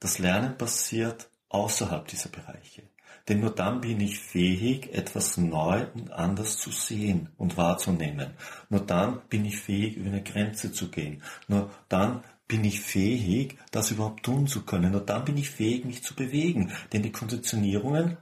Das 0.00 0.18
Lernen 0.18 0.58
passiert 0.58 1.30
außerhalb 1.48 2.06
dieser 2.08 2.28
Bereiche. 2.28 2.82
Denn 3.28 3.40
nur 3.40 3.54
dann 3.54 3.80
bin 3.80 4.00
ich 4.00 4.18
fähig, 4.18 4.92
etwas 4.92 5.36
neu 5.36 5.86
und 5.94 6.10
anders 6.10 6.58
zu 6.58 6.70
sehen 6.70 7.28
und 7.36 7.56
wahrzunehmen. 7.56 8.32
Nur 8.68 8.80
dann 8.80 9.20
bin 9.28 9.44
ich 9.44 9.58
fähig, 9.58 9.96
über 9.96 10.08
eine 10.08 10.22
Grenze 10.22 10.72
zu 10.72 10.90
gehen. 10.90 11.22
Nur 11.46 11.70
dann 11.88 12.24
bin 12.48 12.64
ich 12.64 12.80
fähig, 12.80 13.58
das 13.70 13.92
überhaupt 13.92 14.24
tun 14.24 14.46
zu 14.48 14.64
können. 14.64 14.92
Nur 14.92 15.02
dann 15.02 15.24
bin 15.24 15.36
ich 15.36 15.50
fähig, 15.50 15.84
mich 15.84 16.02
zu 16.02 16.14
bewegen. 16.14 16.72
Denn 16.92 17.02
die 17.02 17.12
Konditionierungen, 17.12 18.16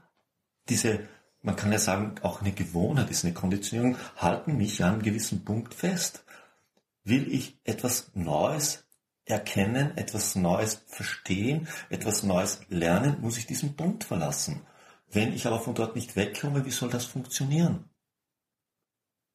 diese, 0.68 1.00
man 1.42 1.56
kann 1.56 1.72
ja 1.72 1.78
sagen, 1.78 2.16
auch 2.22 2.42
eine 2.42 2.52
Gewohnheit 2.52 3.10
ist 3.10 3.24
eine 3.24 3.32
Konditionierung, 3.32 3.96
halten 4.16 4.58
mich 4.58 4.84
an 4.84 4.94
einem 4.94 5.02
gewissen 5.02 5.44
Punkt 5.44 5.72
fest. 5.72 6.24
Will 7.04 7.32
ich 7.32 7.58
etwas 7.64 8.10
Neues 8.14 8.84
erkennen, 9.24 9.96
etwas 9.96 10.34
Neues 10.34 10.82
verstehen, 10.86 11.68
etwas 11.88 12.22
Neues 12.22 12.60
lernen, 12.68 13.20
muss 13.20 13.38
ich 13.38 13.46
diesen 13.46 13.76
Punkt 13.76 14.04
verlassen. 14.04 14.66
Wenn 15.08 15.32
ich 15.32 15.46
aber 15.46 15.60
von 15.60 15.74
dort 15.74 15.96
nicht 15.96 16.16
wegkomme, 16.16 16.64
wie 16.64 16.70
soll 16.70 16.90
das 16.90 17.04
funktionieren? 17.04 17.88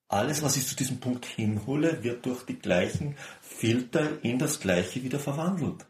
Alles, 0.07 0.43
was 0.43 0.55
ich 0.55 0.67
zu 0.67 0.75
diesem 0.75 0.99
Punkt 0.99 1.25
hinhole, 1.25 2.03
wird 2.03 2.25
durch 2.25 2.43
die 2.45 2.59
gleichen 2.59 3.17
Filter 3.41 4.23
in 4.23 4.37
das 4.37 4.59
Gleiche 4.59 5.03
wieder 5.03 5.19
verwandelt. 5.19 5.85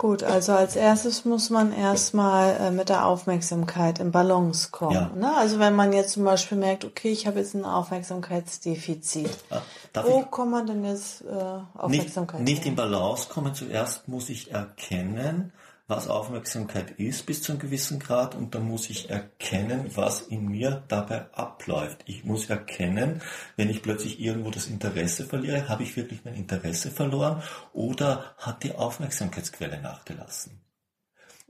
Gut, 0.00 0.22
also 0.22 0.52
als 0.52 0.76
erstes 0.76 1.26
muss 1.26 1.50
man 1.50 1.74
erstmal 1.74 2.56
äh, 2.56 2.70
mit 2.70 2.88
der 2.88 3.04
Aufmerksamkeit 3.04 3.98
in 3.98 4.12
Balance 4.12 4.70
kommen. 4.70 4.94
Ja. 4.94 5.10
Ne? 5.14 5.36
Also 5.36 5.58
wenn 5.58 5.76
man 5.76 5.92
jetzt 5.92 6.12
zum 6.12 6.24
Beispiel 6.24 6.56
merkt, 6.56 6.86
okay, 6.86 7.10
ich 7.10 7.26
habe 7.26 7.38
jetzt 7.38 7.52
ein 7.52 7.66
Aufmerksamkeitsdefizit. 7.66 9.28
Ja, 9.50 9.62
Wo 10.02 10.20
ich 10.20 10.30
kommt 10.30 10.52
man 10.52 10.66
denn 10.66 10.86
jetzt 10.86 11.20
äh, 11.20 11.78
Aufmerksamkeit? 11.78 12.40
Nicht, 12.40 12.60
nicht 12.60 12.66
in 12.66 12.76
Balance 12.76 13.28
kommen. 13.28 13.54
Zuerst 13.54 14.08
muss 14.08 14.30
ich 14.30 14.50
erkennen, 14.52 15.52
was 15.90 16.06
Aufmerksamkeit 16.06 16.92
ist 16.92 17.26
bis 17.26 17.42
zu 17.42 17.52
einem 17.52 17.60
gewissen 17.60 17.98
Grad 17.98 18.36
und 18.36 18.54
dann 18.54 18.66
muss 18.66 18.88
ich 18.88 19.10
erkennen, 19.10 19.90
was 19.96 20.20
in 20.20 20.46
mir 20.48 20.84
dabei 20.86 21.26
abläuft. 21.34 22.04
Ich 22.06 22.24
muss 22.24 22.48
erkennen, 22.48 23.20
wenn 23.56 23.68
ich 23.68 23.82
plötzlich 23.82 24.20
irgendwo 24.20 24.50
das 24.50 24.68
Interesse 24.68 25.24
verliere, 25.24 25.68
habe 25.68 25.82
ich 25.82 25.96
wirklich 25.96 26.24
mein 26.24 26.36
Interesse 26.36 26.92
verloren 26.92 27.42
oder 27.72 28.36
hat 28.38 28.62
die 28.62 28.76
Aufmerksamkeitsquelle 28.76 29.82
nachgelassen. 29.82 30.69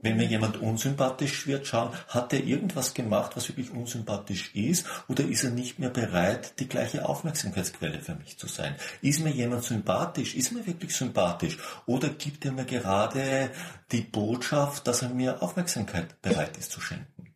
Wenn 0.01 0.17
mir 0.17 0.25
jemand 0.25 0.57
unsympathisch 0.57 1.47
wird, 1.47 1.67
schauen, 1.67 1.93
hat 2.07 2.33
er 2.33 2.43
irgendwas 2.43 2.93
gemacht, 2.93 3.35
was 3.35 3.47
wirklich 3.47 3.71
unsympathisch 3.71 4.55
ist, 4.55 4.85
oder 5.07 5.23
ist 5.23 5.43
er 5.43 5.51
nicht 5.51 5.79
mehr 5.79 5.89
bereit, 5.89 6.59
die 6.59 6.67
gleiche 6.67 7.07
Aufmerksamkeitsquelle 7.07 7.99
für 7.99 8.15
mich 8.15 8.37
zu 8.37 8.47
sein? 8.47 8.75
Ist 9.01 9.23
mir 9.23 9.31
jemand 9.31 9.63
sympathisch? 9.63 10.35
Ist 10.35 10.51
mir 10.51 10.65
wirklich 10.65 10.95
sympathisch? 10.95 11.57
Oder 11.85 12.09
gibt 12.09 12.45
er 12.45 12.51
mir 12.51 12.65
gerade 12.65 13.51
die 13.91 14.01
Botschaft, 14.01 14.87
dass 14.87 15.01
er 15.01 15.09
mir 15.09 15.41
Aufmerksamkeit 15.41 16.21
bereit 16.21 16.57
ist 16.57 16.71
zu 16.71 16.81
schenken? 16.81 17.35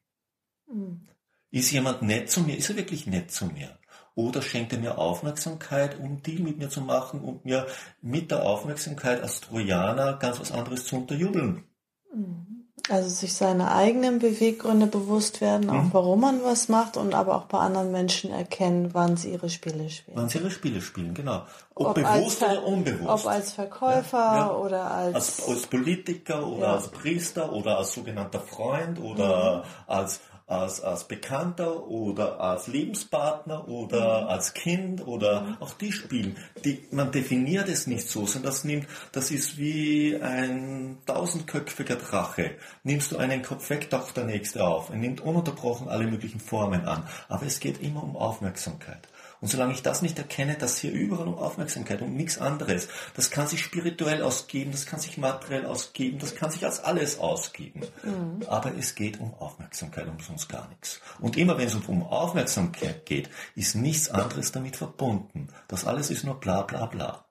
Mhm. 0.72 1.07
Ist 1.51 1.72
jemand 1.72 2.01
nett 2.01 2.29
zu 2.29 2.41
mir? 2.41 2.57
Ist 2.57 2.69
er 2.69 2.75
wirklich 2.75 3.07
nett 3.07 3.31
zu 3.31 3.45
mir? 3.45 3.77
Oder 4.15 4.41
schenkt 4.41 4.72
er 4.74 4.79
mir 4.79 4.98
Aufmerksamkeit, 4.98 6.00
um 6.00 6.24
Deal 6.24 6.41
mit 6.41 6.57
mir 6.57 6.69
zu 6.69 6.81
machen 6.81 7.19
und 7.22 7.45
mir 7.45 7.67
mit 8.01 8.31
der 8.31 8.43
Aufmerksamkeit 8.43 9.22
als 9.22 9.41
Trojaner 9.41 10.17
ganz 10.17 10.39
was 10.39 10.51
anderes 10.51 10.86
zu 10.86 10.98
unterjubeln? 10.98 11.65
Mhm. 12.13 12.55
Also 12.88 13.10
sich 13.10 13.34
seine 13.34 13.72
eigenen 13.72 14.20
Beweggründe 14.20 14.86
bewusst 14.86 15.42
werden, 15.42 15.72
auch 15.72 15.84
mhm. 15.84 15.94
warum 15.94 16.22
man 16.22 16.44
was 16.44 16.70
macht 16.70 16.98
und 16.98 17.15
aber 17.15 17.36
auch 17.36 17.46
bei 17.46 17.58
anderen 17.58 17.92
Menschen 17.92 18.32
erkennen, 18.32 18.92
wann 18.94 19.18
sie 19.18 19.32
ihre 19.32 19.50
Spiele 19.50 19.89
spielen. 19.89 20.18
Wann 20.18 20.30
sie 20.30 20.38
ihre 20.38 20.51
Spiele 20.51 20.82
spielen, 20.82 21.15
genau. 21.15 21.44
Ob, 21.74 21.88
ob 21.88 21.96
bewusst 21.96 22.44
oder 22.44 22.63
unbewusst. 22.63 23.10
Ob 23.10 23.27
als 23.27 23.54
Verkäufer 23.54 24.18
ja, 24.18 24.36
ja. 24.36 24.51
oder 24.51 24.92
als, 24.92 25.15
als, 25.15 25.50
als 25.50 25.68
Politiker 25.68 26.46
oder 26.46 26.68
ja. 26.68 26.74
als 26.74 26.89
Priester 26.89 27.51
oder 27.51 27.80
als 27.80 27.94
sogenannter 27.94 28.39
Freund 28.39 29.00
oder 29.00 29.58
mhm. 29.58 29.63
als 29.88 30.20
als, 30.48 30.82
als 30.82 31.08
Bekannter 31.08 31.88
oder 31.88 32.40
als 32.40 32.68
Lebenspartner 32.68 33.68
oder 33.68 34.22
mhm. 34.22 34.28
als 34.28 34.54
Kind 34.54 35.08
oder 35.08 35.42
mhm. 35.42 35.58
auch 35.60 35.74
die 35.74 35.92
spielen. 35.92 36.38
Die, 36.64 36.86
man 36.92 37.12
definiert 37.12 37.68
es 37.68 37.88
nicht 37.88 38.08
so, 38.08 38.25
sondern 38.25 38.52
das 38.52 38.64
nimmt, 38.64 38.88
das 39.12 39.32
ist 39.32 39.58
wie 39.58 40.16
ein 40.22 41.00
tausendköpfiger 41.06 41.96
Drache. 41.96 42.52
Nimmst 42.84 43.12
du 43.12 43.18
einen 43.18 43.42
Kopf 43.42 43.70
weg, 43.70 43.90
taucht 43.90 44.18
der 44.18 44.25
nächste 44.25 44.64
auf. 44.64 44.90
Er 44.90 44.98
nimmt 44.98 45.22
ununterbrochen 45.22 45.90
alle 45.90 46.06
möglichen 46.06 46.40
Formen 46.40 46.86
an. 46.86 47.08
Aber 47.28 47.46
es 47.46 47.60
geht 47.60 47.82
immer 47.82 48.04
um 48.04 48.16
Aufmerksamkeit. 48.16 49.08
Und 49.46 49.52
solange 49.52 49.74
ich 49.74 49.84
das 49.84 50.02
nicht 50.02 50.18
erkenne, 50.18 50.56
dass 50.56 50.80
hier 50.80 50.92
überall 50.92 51.28
um 51.28 51.38
Aufmerksamkeit 51.38 52.02
und 52.02 52.16
nichts 52.16 52.40
anderes, 52.40 52.88
das 53.14 53.30
kann 53.30 53.48
sich 53.48 53.62
spirituell 53.62 54.24
ausgeben, 54.24 54.72
das 54.72 54.88
kann 54.88 55.00
sich 55.00 55.20
materiell 55.20 55.68
ausgeben, 55.68 56.18
das 56.18 56.34
kann 56.34 56.50
sich 56.50 56.66
als 56.66 56.84
alles 56.84 57.20
ausgeben. 57.20 57.82
Mhm. 58.02 58.44
Aber 58.48 58.75
es 58.75 58.96
geht 58.96 59.20
um 59.20 59.36
Aufmerksamkeit, 59.36 60.08
um 60.08 60.20
sonst 60.20 60.50
gar 60.50 60.68
nichts. 60.70 61.00
Und 61.20 61.38
immer 61.38 61.60
wenn 61.60 61.68
es 61.68 61.75
um 61.75 62.02
Aufmerksamkeit 62.02 63.06
geht, 63.06 63.30
ist 63.54 63.75
nichts 63.75 64.10
anderes 64.10 64.52
damit 64.52 64.78
verbunden. 64.78 65.50
Das 65.68 65.86
alles 65.86 66.10
ist 66.10 66.24
nur 66.24 66.40
bla 66.40 66.64
bla 66.64 66.88
bla. 66.88 67.25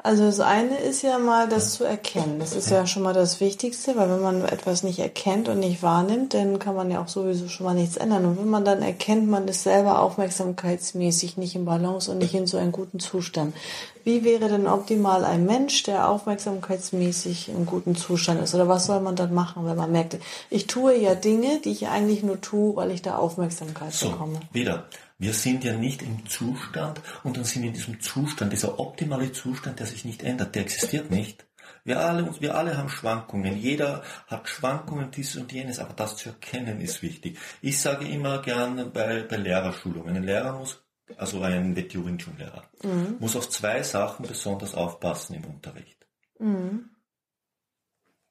Also 0.00 0.26
das 0.26 0.38
eine 0.38 0.78
ist 0.78 1.02
ja 1.02 1.18
mal, 1.18 1.48
das 1.48 1.74
zu 1.74 1.82
erkennen. 1.82 2.38
Das 2.38 2.54
ist 2.54 2.70
ja 2.70 2.86
schon 2.86 3.02
mal 3.02 3.14
das 3.14 3.40
Wichtigste, 3.40 3.96
weil 3.96 4.08
wenn 4.08 4.22
man 4.22 4.44
etwas 4.44 4.84
nicht 4.84 5.00
erkennt 5.00 5.48
und 5.48 5.58
nicht 5.58 5.82
wahrnimmt, 5.82 6.34
dann 6.34 6.60
kann 6.60 6.76
man 6.76 6.88
ja 6.88 7.02
auch 7.02 7.08
sowieso 7.08 7.48
schon 7.48 7.66
mal 7.66 7.74
nichts 7.74 7.96
ändern. 7.96 8.24
Und 8.24 8.38
wenn 8.38 8.48
man 8.48 8.64
dann 8.64 8.80
erkennt, 8.80 9.28
man 9.28 9.48
ist 9.48 9.64
selber 9.64 10.00
aufmerksamkeitsmäßig 10.00 11.36
nicht 11.36 11.56
im 11.56 11.64
Balance 11.64 12.12
und 12.12 12.18
nicht 12.18 12.32
in 12.32 12.46
so 12.46 12.58
einem 12.58 12.70
guten 12.70 13.00
Zustand. 13.00 13.56
Wie 14.04 14.22
wäre 14.22 14.48
denn 14.48 14.68
optimal 14.68 15.24
ein 15.24 15.44
Mensch, 15.44 15.82
der 15.82 16.08
aufmerksamkeitsmäßig 16.08 17.48
im 17.48 17.66
guten 17.66 17.96
Zustand 17.96 18.40
ist? 18.40 18.54
Oder 18.54 18.68
was 18.68 18.86
soll 18.86 19.00
man 19.00 19.16
dann 19.16 19.34
machen, 19.34 19.66
wenn 19.66 19.76
man 19.76 19.90
merkt, 19.90 20.16
ich 20.48 20.68
tue 20.68 20.96
ja 20.96 21.16
Dinge, 21.16 21.60
die 21.64 21.72
ich 21.72 21.88
eigentlich 21.88 22.22
nur 22.22 22.40
tue, 22.40 22.76
weil 22.76 22.92
ich 22.92 23.02
da 23.02 23.16
Aufmerksamkeit 23.16 23.92
so, 23.92 24.10
bekomme? 24.10 24.38
Wieder. 24.52 24.84
Wir 25.18 25.32
sind 25.32 25.64
ja 25.64 25.72
nicht 25.72 26.02
im 26.02 26.26
Zustand 26.26 27.00
und 27.24 27.36
dann 27.36 27.44
sind 27.44 27.62
wir 27.62 27.68
in 27.68 27.74
diesem 27.74 28.00
Zustand, 28.00 28.52
dieser 28.52 28.78
optimale 28.78 29.32
Zustand, 29.32 29.80
der 29.80 29.86
sich 29.86 30.04
nicht 30.04 30.22
ändert, 30.22 30.54
der 30.54 30.62
existiert 30.62 31.10
nicht. 31.10 31.44
Wir 31.84 32.00
alle, 32.00 32.40
wir 32.40 32.54
alle 32.54 32.76
haben 32.76 32.88
Schwankungen. 32.88 33.56
Jeder 33.56 34.02
hat 34.28 34.48
Schwankungen, 34.48 35.10
dieses 35.10 35.36
und 35.36 35.50
jenes, 35.52 35.80
aber 35.80 35.94
das 35.94 36.16
zu 36.16 36.28
erkennen 36.28 36.80
ist 36.80 37.02
wichtig. 37.02 37.38
Ich 37.62 37.80
sage 37.80 38.06
immer 38.06 38.42
gern 38.42 38.92
bei, 38.92 39.22
bei 39.22 39.36
Lehrerschulungen, 39.36 40.14
ein 40.14 40.22
Lehrer 40.22 40.56
muss, 40.56 40.84
also 41.16 41.42
ein 41.42 41.74
Wing 41.74 42.18
Chun 42.18 42.36
Lehrer, 42.38 42.64
mhm. 42.84 43.16
muss 43.18 43.34
auf 43.34 43.48
zwei 43.48 43.82
Sachen 43.82 44.26
besonders 44.26 44.74
aufpassen 44.74 45.34
im 45.34 45.44
Unterricht. 45.46 46.06
Mhm. 46.38 46.90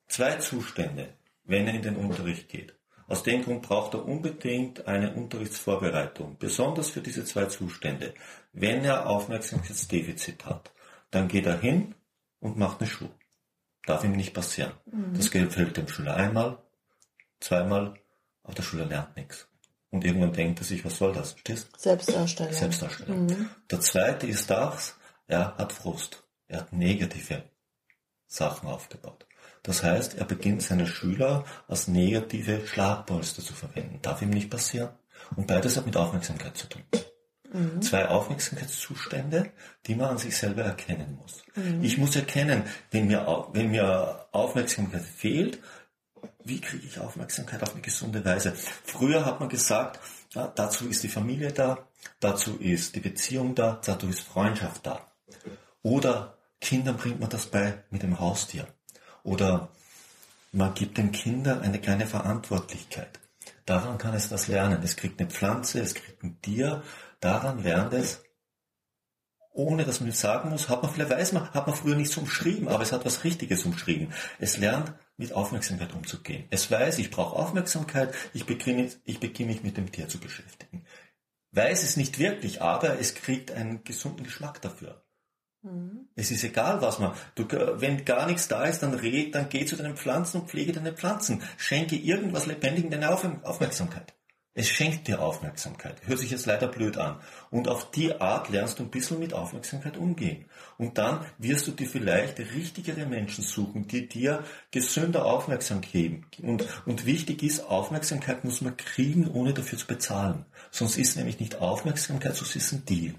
Zwei 0.07 0.35
Zustände, 0.35 1.15
wenn 1.43 1.67
er 1.67 1.73
in 1.73 1.81
den 1.81 1.95
Unterricht 1.97 2.47
geht. 2.47 2.76
Aus 3.07 3.23
dem 3.23 3.43
Grund 3.43 3.61
braucht 3.61 3.93
er 3.93 4.05
unbedingt 4.05 4.85
eine 4.85 5.13
Unterrichtsvorbereitung, 5.13 6.37
besonders 6.37 6.89
für 6.89 7.01
diese 7.01 7.23
zwei 7.23 7.45
Zustände. 7.45 8.13
Wenn 8.51 8.83
er 8.83 9.07
Aufmerksamkeitsdefizit 9.07 10.45
hat, 10.45 10.71
dann 11.09 11.29
geht 11.29 11.45
er 11.45 11.59
hin 11.59 11.95
und 12.39 12.57
macht 12.57 12.81
eine 12.81 12.89
Schuh. 12.89 13.09
Darf 13.85 14.03
ihm 14.03 14.11
nicht 14.11 14.33
passieren. 14.33 14.73
Mhm. 14.91 15.13
Das 15.15 15.31
gefällt 15.31 15.77
dem 15.77 15.87
Schüler 15.87 16.15
einmal, 16.15 16.57
zweimal, 17.39 17.93
aber 18.43 18.53
der 18.53 18.63
Schüler 18.63 18.85
lernt 18.85 19.15
nichts. 19.15 19.47
Und 19.89 20.03
irgendwann 20.03 20.33
denkt 20.33 20.59
er 20.59 20.65
sich, 20.65 20.83
was 20.83 20.97
soll 20.97 21.13
das? 21.13 21.35
Stehst? 21.39 21.79
Selbstdarstellung. 21.79 22.53
Selbstdarstellung. 22.53 23.25
Mhm. 23.25 23.49
Der 23.71 23.79
zweite 23.79 24.27
ist 24.27 24.49
das, 24.49 24.97
er 25.27 25.57
hat 25.57 25.71
Frust. 25.71 26.23
Er 26.49 26.59
hat 26.59 26.73
negative 26.73 27.43
Sachen 28.25 28.67
aufgebaut. 28.67 29.25
Das 29.67 29.83
heißt, 29.83 30.17
er 30.17 30.23
beginnt 30.23 30.63
seine 30.63 30.87
Schüler 30.87 31.43
als 31.67 31.89
negative 31.89 32.65
Schlagpolster 32.65 33.43
zu 33.43 33.53
verwenden. 33.53 33.99
Darf 34.01 34.21
ihm 34.21 34.29
nicht 34.29 34.49
passieren. 34.49 34.91
Und 35.35 35.45
beides 35.45 35.75
hat 35.75 35.85
mit 35.85 35.97
Aufmerksamkeit 35.97 36.55
zu 36.55 36.67
tun. 36.67 36.83
Mhm. 37.51 37.81
Zwei 37.81 38.07
Aufmerksamkeitszustände, 38.07 39.51
die 39.85 39.95
man 39.95 40.11
an 40.11 40.17
sich 40.19 40.37
selber 40.37 40.63
erkennen 40.63 41.19
muss. 41.21 41.43
Mhm. 41.55 41.83
Ich 41.83 41.97
muss 41.97 42.15
erkennen, 42.15 42.63
wenn 42.91 43.07
mir, 43.07 43.47
wenn 43.51 43.71
mir 43.71 44.27
Aufmerksamkeit 44.31 45.03
fehlt, 45.03 45.59
wie 46.45 46.61
kriege 46.61 46.87
ich 46.87 47.01
Aufmerksamkeit 47.01 47.61
auf 47.61 47.73
eine 47.73 47.81
gesunde 47.81 48.23
Weise? 48.23 48.53
Früher 48.85 49.25
hat 49.25 49.41
man 49.41 49.49
gesagt, 49.49 49.99
ja, 50.33 50.47
dazu 50.47 50.87
ist 50.87 51.03
die 51.03 51.09
Familie 51.09 51.51
da, 51.51 51.89
dazu 52.21 52.55
ist 52.57 52.95
die 52.95 53.01
Beziehung 53.01 53.53
da, 53.53 53.81
dazu 53.83 54.07
ist 54.07 54.21
Freundschaft 54.21 54.85
da. 54.85 55.11
Oder 55.81 56.37
Kindern 56.61 56.95
bringt 56.95 57.19
man 57.19 57.29
das 57.29 57.47
bei 57.47 57.83
mit 57.89 58.01
dem 58.01 58.17
Haustier. 58.21 58.65
Oder 59.27 59.67
man 60.53 60.73
gibt 60.73 60.97
den 60.97 61.11
Kindern 61.11 61.61
eine 61.61 61.81
kleine 61.81 62.07
Verantwortlichkeit. 62.07 63.19
Daran 63.65 63.97
kann 63.97 64.13
es 64.13 64.29
das 64.29 64.47
lernen. 64.47 64.81
Es 64.83 64.95
kriegt 64.95 65.19
eine 65.19 65.29
Pflanze, 65.29 65.81
es 65.81 65.95
kriegt 65.95 66.23
ein 66.23 66.41
Tier. 66.41 66.81
Daran 67.19 67.61
lernt 67.61 67.93
es, 67.93 68.23
ohne 69.51 69.83
dass 69.83 69.99
man 69.99 70.09
es 70.09 70.21
sagen 70.21 70.49
muss, 70.49 70.69
hat 70.69 70.81
man 70.81 70.93
vielleicht 70.93 71.11
weiß 71.11 71.33
man, 71.33 71.53
hat 71.53 71.67
man 71.67 71.75
früher 71.75 71.95
nicht 71.95 72.09
so 72.09 72.21
umschrieben, 72.21 72.69
aber 72.69 72.83
es 72.83 72.93
hat 72.93 73.03
was 73.03 73.25
Richtiges 73.25 73.65
umschrieben. 73.65 74.13
Es 74.39 74.55
lernt, 74.57 74.93
mit 75.17 75.33
Aufmerksamkeit 75.33 75.93
umzugehen. 75.93 76.45
Es 76.49 76.71
weiß, 76.71 76.97
ich 76.99 77.11
brauche 77.11 77.35
Aufmerksamkeit, 77.35 78.15
ich 78.33 78.45
beginne, 78.45 78.89
ich 79.03 79.19
beginne 79.19 79.51
mich 79.51 79.63
mit 79.63 79.75
dem 79.75 79.91
Tier 79.91 80.07
zu 80.07 80.19
beschäftigen. 80.19 80.85
Weiß 81.51 81.83
es 81.83 81.97
nicht 81.97 82.17
wirklich, 82.17 82.61
aber 82.61 82.97
es 82.97 83.13
kriegt 83.13 83.51
einen 83.51 83.83
gesunden 83.83 84.23
Geschmack 84.23 84.61
dafür. 84.61 85.03
Mhm. 85.67 86.07
Es 86.15 86.31
ist 86.31 86.43
egal, 86.43 86.81
was 86.81 86.99
man. 86.99 87.13
Du, 87.35 87.45
wenn 87.79 88.05
gar 88.05 88.25
nichts 88.25 88.47
da 88.47 88.63
ist, 88.65 88.79
dann 88.79 88.93
red, 88.93 89.35
dann 89.35 89.49
geh 89.49 89.65
zu 89.65 89.75
deinen 89.75 89.97
Pflanzen 89.97 90.41
und 90.41 90.49
pflege 90.49 90.71
deine 90.71 90.93
Pflanzen. 90.93 91.43
Schenke 91.57 91.95
irgendwas 91.95 92.47
Lebendigem 92.47 92.89
deine 92.89 93.09
Aufmerksamkeit. 93.11 94.13
Es 94.59 94.69
schenkt 94.69 95.07
dir 95.07 95.21
Aufmerksamkeit. 95.21 96.01
Hört 96.07 96.17
sich 96.17 96.31
jetzt 96.31 96.47
leider 96.47 96.67
blöd 96.67 96.97
an. 96.97 97.19
Und 97.51 97.67
auf 97.67 97.91
die 97.91 98.19
Art 98.19 98.49
lernst 98.49 98.79
du 98.79 98.83
ein 98.83 98.89
bisschen 98.89 99.19
mit 99.19 99.31
Aufmerksamkeit 99.31 99.97
umgehen. 99.97 100.45
Und 100.79 100.97
dann 100.97 101.23
wirst 101.37 101.67
du 101.67 101.71
dir 101.73 101.87
vielleicht 101.87 102.39
richtigere 102.39 103.05
Menschen 103.05 103.43
suchen, 103.43 103.87
die 103.87 104.09
dir 104.09 104.43
gesünder 104.71 105.25
Aufmerksamkeit 105.25 105.91
geben. 105.91 106.25
Und, 106.41 106.65
und 106.87 107.05
wichtig 107.05 107.43
ist, 107.43 107.67
Aufmerksamkeit 107.67 108.43
muss 108.45 108.61
man 108.61 108.75
kriegen, 108.75 109.27
ohne 109.27 109.53
dafür 109.53 109.77
zu 109.77 109.85
bezahlen. 109.85 110.45
Sonst 110.71 110.97
ist 110.97 111.17
nämlich 111.17 111.39
nicht 111.39 111.61
Aufmerksamkeit, 111.61 112.35
sonst 112.35 112.55
ist 112.55 112.71
ein 112.71 112.83
Deal. 112.83 113.13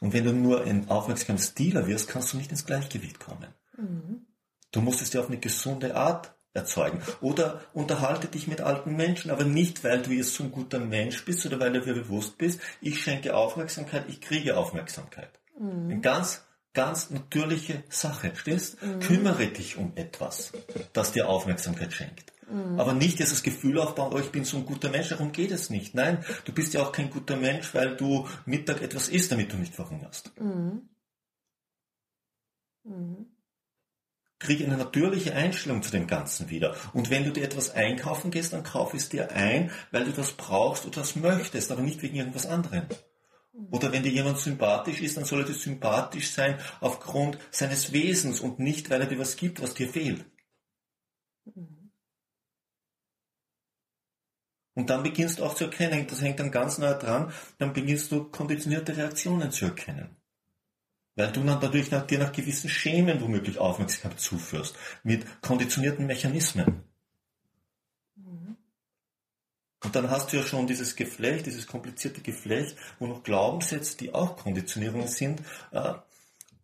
Und 0.00 0.12
wenn 0.12 0.24
du 0.24 0.32
nur 0.32 0.64
ein 0.64 0.88
Aufmerksamkeitsdealer 0.88 1.86
wirst, 1.86 2.08
kannst 2.08 2.32
du 2.32 2.36
nicht 2.36 2.50
ins 2.50 2.66
Gleichgewicht 2.66 3.20
kommen. 3.20 3.48
Mhm. 3.76 4.26
Du 4.72 4.80
musst 4.80 5.02
es 5.02 5.10
dir 5.10 5.20
auf 5.20 5.28
eine 5.28 5.38
gesunde 5.38 5.94
Art 5.94 6.34
erzeugen. 6.52 7.00
Oder 7.20 7.60
unterhalte 7.74 8.26
dich 8.26 8.48
mit 8.48 8.60
alten 8.60 8.96
Menschen, 8.96 9.30
aber 9.30 9.44
nicht, 9.44 9.84
weil 9.84 10.02
du 10.02 10.10
jetzt 10.10 10.34
so 10.34 10.44
ein 10.44 10.52
guter 10.52 10.80
Mensch 10.80 11.24
bist 11.24 11.44
oder 11.46 11.60
weil 11.60 11.72
du 11.72 11.80
dir 11.80 11.94
bewusst 11.94 12.38
bist, 12.38 12.60
ich 12.80 13.02
schenke 13.02 13.36
Aufmerksamkeit, 13.36 14.04
ich 14.08 14.20
kriege 14.20 14.56
Aufmerksamkeit. 14.56 15.30
Mhm. 15.58 15.90
Ein 15.90 16.02
ganz 16.02 16.42
ganz 16.72 17.10
natürliche 17.10 17.82
Sache. 17.88 18.32
Stehst? 18.34 18.82
Mhm. 18.82 19.00
Kümmere 19.00 19.46
dich 19.48 19.76
um 19.76 19.92
etwas, 19.96 20.52
das 20.92 21.12
dir 21.12 21.28
Aufmerksamkeit 21.28 21.92
schenkt. 21.92 22.32
Mhm. 22.50 22.80
Aber 22.80 22.92
nicht 22.92 23.18
dieses 23.18 23.42
Gefühl 23.42 23.78
aufbauen, 23.78 24.12
oh, 24.12 24.18
ich 24.18 24.30
bin 24.30 24.44
so 24.44 24.56
ein 24.56 24.66
guter 24.66 24.90
Mensch, 24.90 25.08
darum 25.08 25.32
geht 25.32 25.50
es 25.50 25.70
nicht. 25.70 25.94
Nein, 25.94 26.24
du 26.44 26.52
bist 26.52 26.74
ja 26.74 26.82
auch 26.82 26.92
kein 26.92 27.10
guter 27.10 27.36
Mensch, 27.36 27.74
weil 27.74 27.96
du 27.96 28.28
Mittag 28.44 28.82
etwas 28.82 29.08
isst, 29.08 29.32
damit 29.32 29.52
du 29.52 29.56
nicht 29.56 29.74
verhungerst. 29.74 30.32
Mhm. 30.40 30.88
Mhm. 32.84 33.26
Kriege 34.38 34.64
eine 34.64 34.78
natürliche 34.78 35.34
Einstellung 35.34 35.82
zu 35.82 35.90
dem 35.90 36.06
Ganzen 36.06 36.48
wieder. 36.48 36.74
Und 36.94 37.10
wenn 37.10 37.24
du 37.24 37.30
dir 37.30 37.44
etwas 37.44 37.70
einkaufen 37.74 38.30
gehst, 38.30 38.54
dann 38.54 38.62
kauf 38.62 38.94
es 38.94 39.10
dir 39.10 39.32
ein, 39.32 39.70
weil 39.90 40.04
du 40.04 40.12
das 40.12 40.32
brauchst 40.32 40.86
oder 40.86 41.00
das 41.00 41.14
möchtest, 41.14 41.70
aber 41.70 41.82
nicht 41.82 42.00
wegen 42.02 42.16
irgendwas 42.16 42.46
anderem. 42.46 42.86
Mhm. 43.52 43.68
Oder 43.70 43.92
wenn 43.92 44.02
dir 44.02 44.12
jemand 44.12 44.38
sympathisch 44.38 45.02
ist, 45.02 45.18
dann 45.18 45.26
soll 45.26 45.40
er 45.40 45.46
dir 45.46 45.52
sympathisch 45.52 46.30
sein 46.30 46.58
aufgrund 46.80 47.38
seines 47.50 47.92
Wesens 47.92 48.40
und 48.40 48.58
nicht, 48.58 48.88
weil 48.88 49.02
er 49.02 49.06
dir 49.06 49.18
was 49.18 49.36
gibt, 49.36 49.62
was 49.62 49.74
dir 49.74 49.88
fehlt. 49.88 50.24
Mhm. 51.54 51.79
Und 54.80 54.88
dann 54.88 55.02
beginnst 55.02 55.38
du 55.38 55.44
auch 55.44 55.54
zu 55.54 55.64
erkennen, 55.64 56.06
das 56.08 56.22
hängt 56.22 56.40
dann 56.40 56.50
ganz 56.50 56.78
nah 56.78 56.94
dran, 56.94 57.34
dann 57.58 57.74
beginnst 57.74 58.10
du 58.10 58.24
konditionierte 58.24 58.96
Reaktionen 58.96 59.52
zu 59.52 59.66
erkennen. 59.66 60.16
Weil 61.16 61.30
du 61.32 61.40
dann 61.44 61.60
natürlich 61.60 61.90
nach, 61.90 62.06
dir 62.06 62.18
nach 62.18 62.32
gewissen 62.32 62.70
Schemen 62.70 63.20
womöglich 63.20 63.58
Aufmerksamkeit 63.58 64.18
zuführst, 64.18 64.74
mit 65.02 65.26
konditionierten 65.42 66.06
Mechanismen. 66.06 66.84
Mhm. 68.16 68.56
Und 69.84 69.94
dann 69.94 70.08
hast 70.08 70.32
du 70.32 70.38
ja 70.38 70.44
schon 70.44 70.66
dieses 70.66 70.96
Geflecht, 70.96 71.44
dieses 71.44 71.66
komplizierte 71.66 72.22
Geflecht, 72.22 72.74
wo 72.98 73.06
noch 73.06 73.22
Glaubenssätze, 73.22 73.98
die 73.98 74.14
auch 74.14 74.38
Konditionierungen 74.38 75.08
sind, 75.08 75.42
äh, 75.72 75.92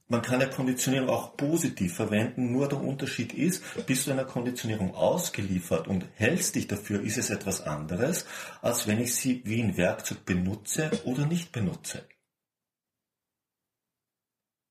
man 0.09 0.23
kann 0.23 0.41
ja 0.41 0.47
Konditionierung 0.47 1.09
auch 1.09 1.37
positiv 1.37 1.95
verwenden, 1.95 2.53
nur 2.53 2.69
der 2.69 2.81
Unterschied 2.81 3.33
ist, 3.33 3.63
bist 3.87 4.07
du 4.07 4.13
einer 4.13 4.25
Konditionierung 4.25 4.95
ausgeliefert 4.95 5.89
und 5.89 6.07
hältst 6.15 6.55
dich 6.55 6.69
dafür, 6.69 7.03
ist 7.03 7.19
es 7.19 7.31
etwas 7.31 7.63
anderes, 7.63 8.25
als 8.63 8.87
wenn 8.87 9.01
ich 9.01 9.15
sie 9.15 9.43
wie 9.45 9.63
ein 9.63 9.77
Werkzeug 9.77 10.25
benutze 10.25 10.91
oder 11.05 11.27
nicht 11.27 11.51
benutze. 11.53 12.07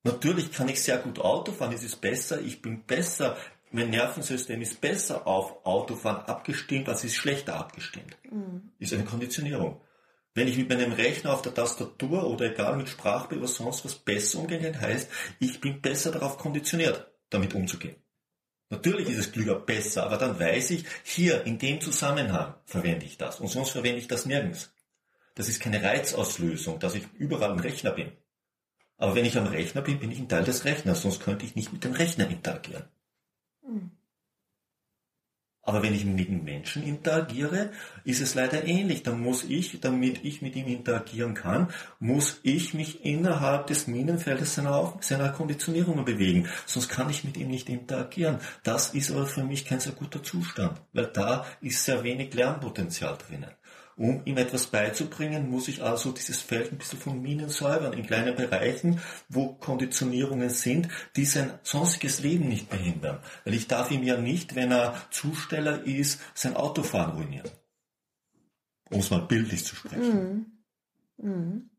Natürlich 0.03 0.51
kann 0.51 0.69
ich 0.69 0.81
sehr 0.81 0.99
gut 0.99 1.19
Auto 1.19 1.51
fahren, 1.51 1.73
es 1.73 1.83
ist 1.83 1.99
besser, 1.99 2.39
ich 2.39 2.61
bin 2.61 2.83
besser, 2.83 3.35
mein 3.71 3.89
Nervensystem 3.89 4.61
ist 4.61 4.79
besser 4.79 5.27
auf 5.27 5.65
Autofahren 5.65 6.25
abgestimmt, 6.27 6.87
als 6.87 7.03
ist 7.03 7.15
schlechter 7.15 7.55
abgestimmt. 7.55 8.15
Mhm. 8.31 8.71
Ist 8.79 8.93
eine 8.93 9.03
Konditionierung. 9.03 9.81
Wenn 10.35 10.49
ich 10.49 10.57
mit 10.57 10.67
meinem 10.67 10.91
Rechner 10.91 11.33
auf 11.33 11.41
der 11.41 11.53
Tastatur 11.53 12.27
oder 12.27 12.51
egal 12.51 12.75
mit 12.75 12.89
Sprachbild 12.89 13.39
oder 13.39 13.47
sonst 13.47 13.85
was 13.85 13.95
besser 13.95 14.39
umgehen 14.39 14.79
heißt, 14.79 15.09
ich 15.39 15.61
bin 15.61 15.81
besser 15.81 16.11
darauf 16.11 16.37
konditioniert, 16.37 17.09
damit 17.29 17.55
umzugehen. 17.55 17.95
Natürlich 18.69 19.07
ist 19.07 19.17
es 19.17 19.31
klüger 19.31 19.55
besser, 19.55 20.03
aber 20.03 20.17
dann 20.17 20.37
weiß 20.37 20.71
ich, 20.71 20.85
hier 21.03 21.45
in 21.45 21.57
dem 21.57 21.79
Zusammenhang 21.79 22.55
verwende 22.65 23.05
ich 23.05 23.17
das 23.17 23.39
und 23.39 23.47
sonst 23.47 23.69
verwende 23.69 23.99
ich 23.99 24.09
das 24.09 24.25
nirgends. 24.25 24.73
Das 25.35 25.47
ist 25.47 25.61
keine 25.61 25.81
Reizauslösung, 25.81 26.79
dass 26.79 26.95
ich 26.95 27.07
überall 27.13 27.51
am 27.51 27.59
Rechner 27.59 27.91
bin. 27.91 28.11
Aber 28.97 29.15
wenn 29.15 29.25
ich 29.25 29.37
am 29.37 29.47
Rechner 29.47 29.81
bin, 29.81 29.99
bin 29.99 30.11
ich 30.11 30.19
ein 30.19 30.29
Teil 30.29 30.43
des 30.43 30.65
Rechners, 30.65 31.01
sonst 31.01 31.21
könnte 31.21 31.45
ich 31.45 31.55
nicht 31.55 31.71
mit 31.71 31.85
dem 31.85 31.93
Rechner 31.93 32.29
interagieren. 32.29 32.83
Mhm. 33.65 33.91
Aber 35.67 35.81
wenn 35.81 35.95
ich 35.95 36.05
mit 36.05 36.43
Menschen 36.43 36.83
interagiere, 36.83 37.71
ist 38.03 38.21
es 38.21 38.35
leider 38.35 38.65
ähnlich. 38.65 39.01
Dann 39.01 39.19
muss 39.19 39.43
ich, 39.43 39.79
damit 39.81 40.23
ich 40.23 40.43
mit 40.43 40.55
ihm 40.55 40.67
interagieren 40.67 41.33
kann, 41.33 41.69
muss 41.99 42.39
ich 42.43 42.75
mich 42.75 43.03
innerhalb 43.03 43.65
des 43.65 43.87
Minenfeldes 43.87 44.53
seiner, 44.53 44.93
seiner 45.01 45.29
Konditionierungen 45.29 46.05
bewegen. 46.05 46.47
Sonst 46.67 46.89
kann 46.89 47.09
ich 47.09 47.23
mit 47.23 47.35
ihm 47.37 47.47
nicht 47.49 47.67
interagieren. 47.67 48.37
Das 48.61 48.93
ist 48.93 49.09
aber 49.09 49.25
für 49.25 49.43
mich 49.43 49.65
kein 49.65 49.79
sehr 49.79 49.93
guter 49.93 50.21
Zustand, 50.21 50.79
weil 50.93 51.07
da 51.07 51.47
ist 51.61 51.83
sehr 51.83 52.03
wenig 52.03 52.35
Lernpotenzial 52.35 53.17
drinnen. 53.17 53.49
Um 53.97 54.21
ihm 54.25 54.37
etwas 54.37 54.67
beizubringen, 54.67 55.49
muss 55.49 55.69
ich 55.69 55.81
also 55.81 56.11
dieses 56.11 56.41
Feld 56.41 56.71
ein 56.71 56.77
bisschen 56.77 56.99
von 56.99 57.21
Minen 57.21 57.49
säubern, 57.49 57.93
in 57.93 58.05
kleinen 58.05 58.35
Bereichen, 58.35 58.99
wo 59.29 59.53
Konditionierungen 59.53 60.49
sind, 60.49 60.89
die 61.15 61.23
sein 61.23 61.53
sonstiges 61.63 62.19
Leben 62.19 62.49
nicht 62.49 62.69
behindern. 62.69 63.19
Weil 63.45 63.53
ich 63.53 63.67
darf 63.67 63.91
ihm 63.91 64.03
ja 64.03 64.17
nicht, 64.17 64.55
wenn 64.55 64.73
er 64.73 65.01
Zusteller 65.11 65.85
ist, 65.85 66.19
sein 66.33 66.57
Autofahren 66.57 67.15
ruinieren. 67.15 67.49
Um 68.89 68.99
es 68.99 69.11
mal 69.11 69.21
bildlich 69.21 69.63
zu 69.63 69.77
sprechen. 69.77 70.55
Mhm. 71.17 71.29
Mhm. 71.29 71.69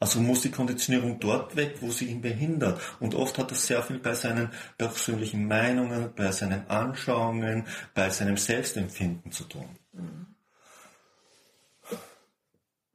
Also 0.00 0.20
muss 0.20 0.42
die 0.42 0.50
Konditionierung 0.50 1.20
dort 1.20 1.54
weg, 1.56 1.76
wo 1.80 1.90
sie 1.90 2.06
ihn 2.06 2.22
behindert. 2.22 2.80
Und 3.00 3.14
oft 3.14 3.36
hat 3.36 3.50
das 3.50 3.66
sehr 3.66 3.82
viel 3.82 3.98
bei 3.98 4.14
seinen 4.14 4.50
persönlichen 4.78 5.46
Meinungen, 5.46 6.14
bei 6.14 6.32
seinen 6.32 6.66
Anschauungen, 6.68 7.66
bei 7.94 8.08
seinem 8.08 8.38
Selbstempfinden 8.38 9.32
zu 9.32 9.44
tun. 9.44 9.68
Mhm. 9.92 10.37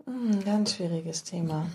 Hm, 0.05 0.43
ganz 0.43 0.75
schwieriges 0.75 1.23
Thema. 1.23 1.67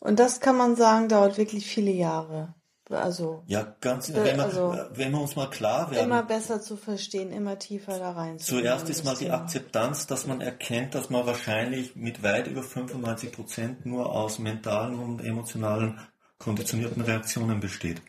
Und 0.00 0.18
das 0.18 0.40
kann 0.40 0.56
man 0.56 0.76
sagen, 0.76 1.08
dauert 1.08 1.38
wirklich 1.38 1.66
viele 1.66 1.90
Jahre. 1.90 2.54
Also 2.90 3.42
ja, 3.46 3.74
ganz. 3.80 4.12
Wenn, 4.12 4.36
man, 4.36 4.46
also, 4.46 4.76
wenn 4.92 5.12
wir 5.12 5.20
uns 5.20 5.36
mal 5.36 5.48
klar 5.48 5.90
werden, 5.90 6.04
immer 6.04 6.22
besser 6.22 6.60
zu 6.60 6.76
verstehen, 6.76 7.32
immer 7.32 7.58
tiefer 7.58 7.98
da 7.98 8.12
rein. 8.12 8.38
Zuerst 8.38 8.90
ist 8.90 9.04
mal 9.04 9.16
die 9.16 9.24
Thema. 9.24 9.38
Akzeptanz, 9.38 10.06
dass 10.06 10.26
man 10.26 10.42
erkennt, 10.42 10.94
dass 10.94 11.08
man 11.08 11.24
wahrscheinlich 11.24 11.96
mit 11.96 12.22
weit 12.22 12.46
über 12.46 12.62
95 12.62 13.32
Prozent 13.32 13.86
nur 13.86 14.12
aus 14.12 14.38
mentalen 14.38 14.98
und 14.98 15.24
emotionalen 15.24 15.98
konditionierten 16.38 17.00
Reaktionen 17.02 17.60
besteht. 17.60 18.02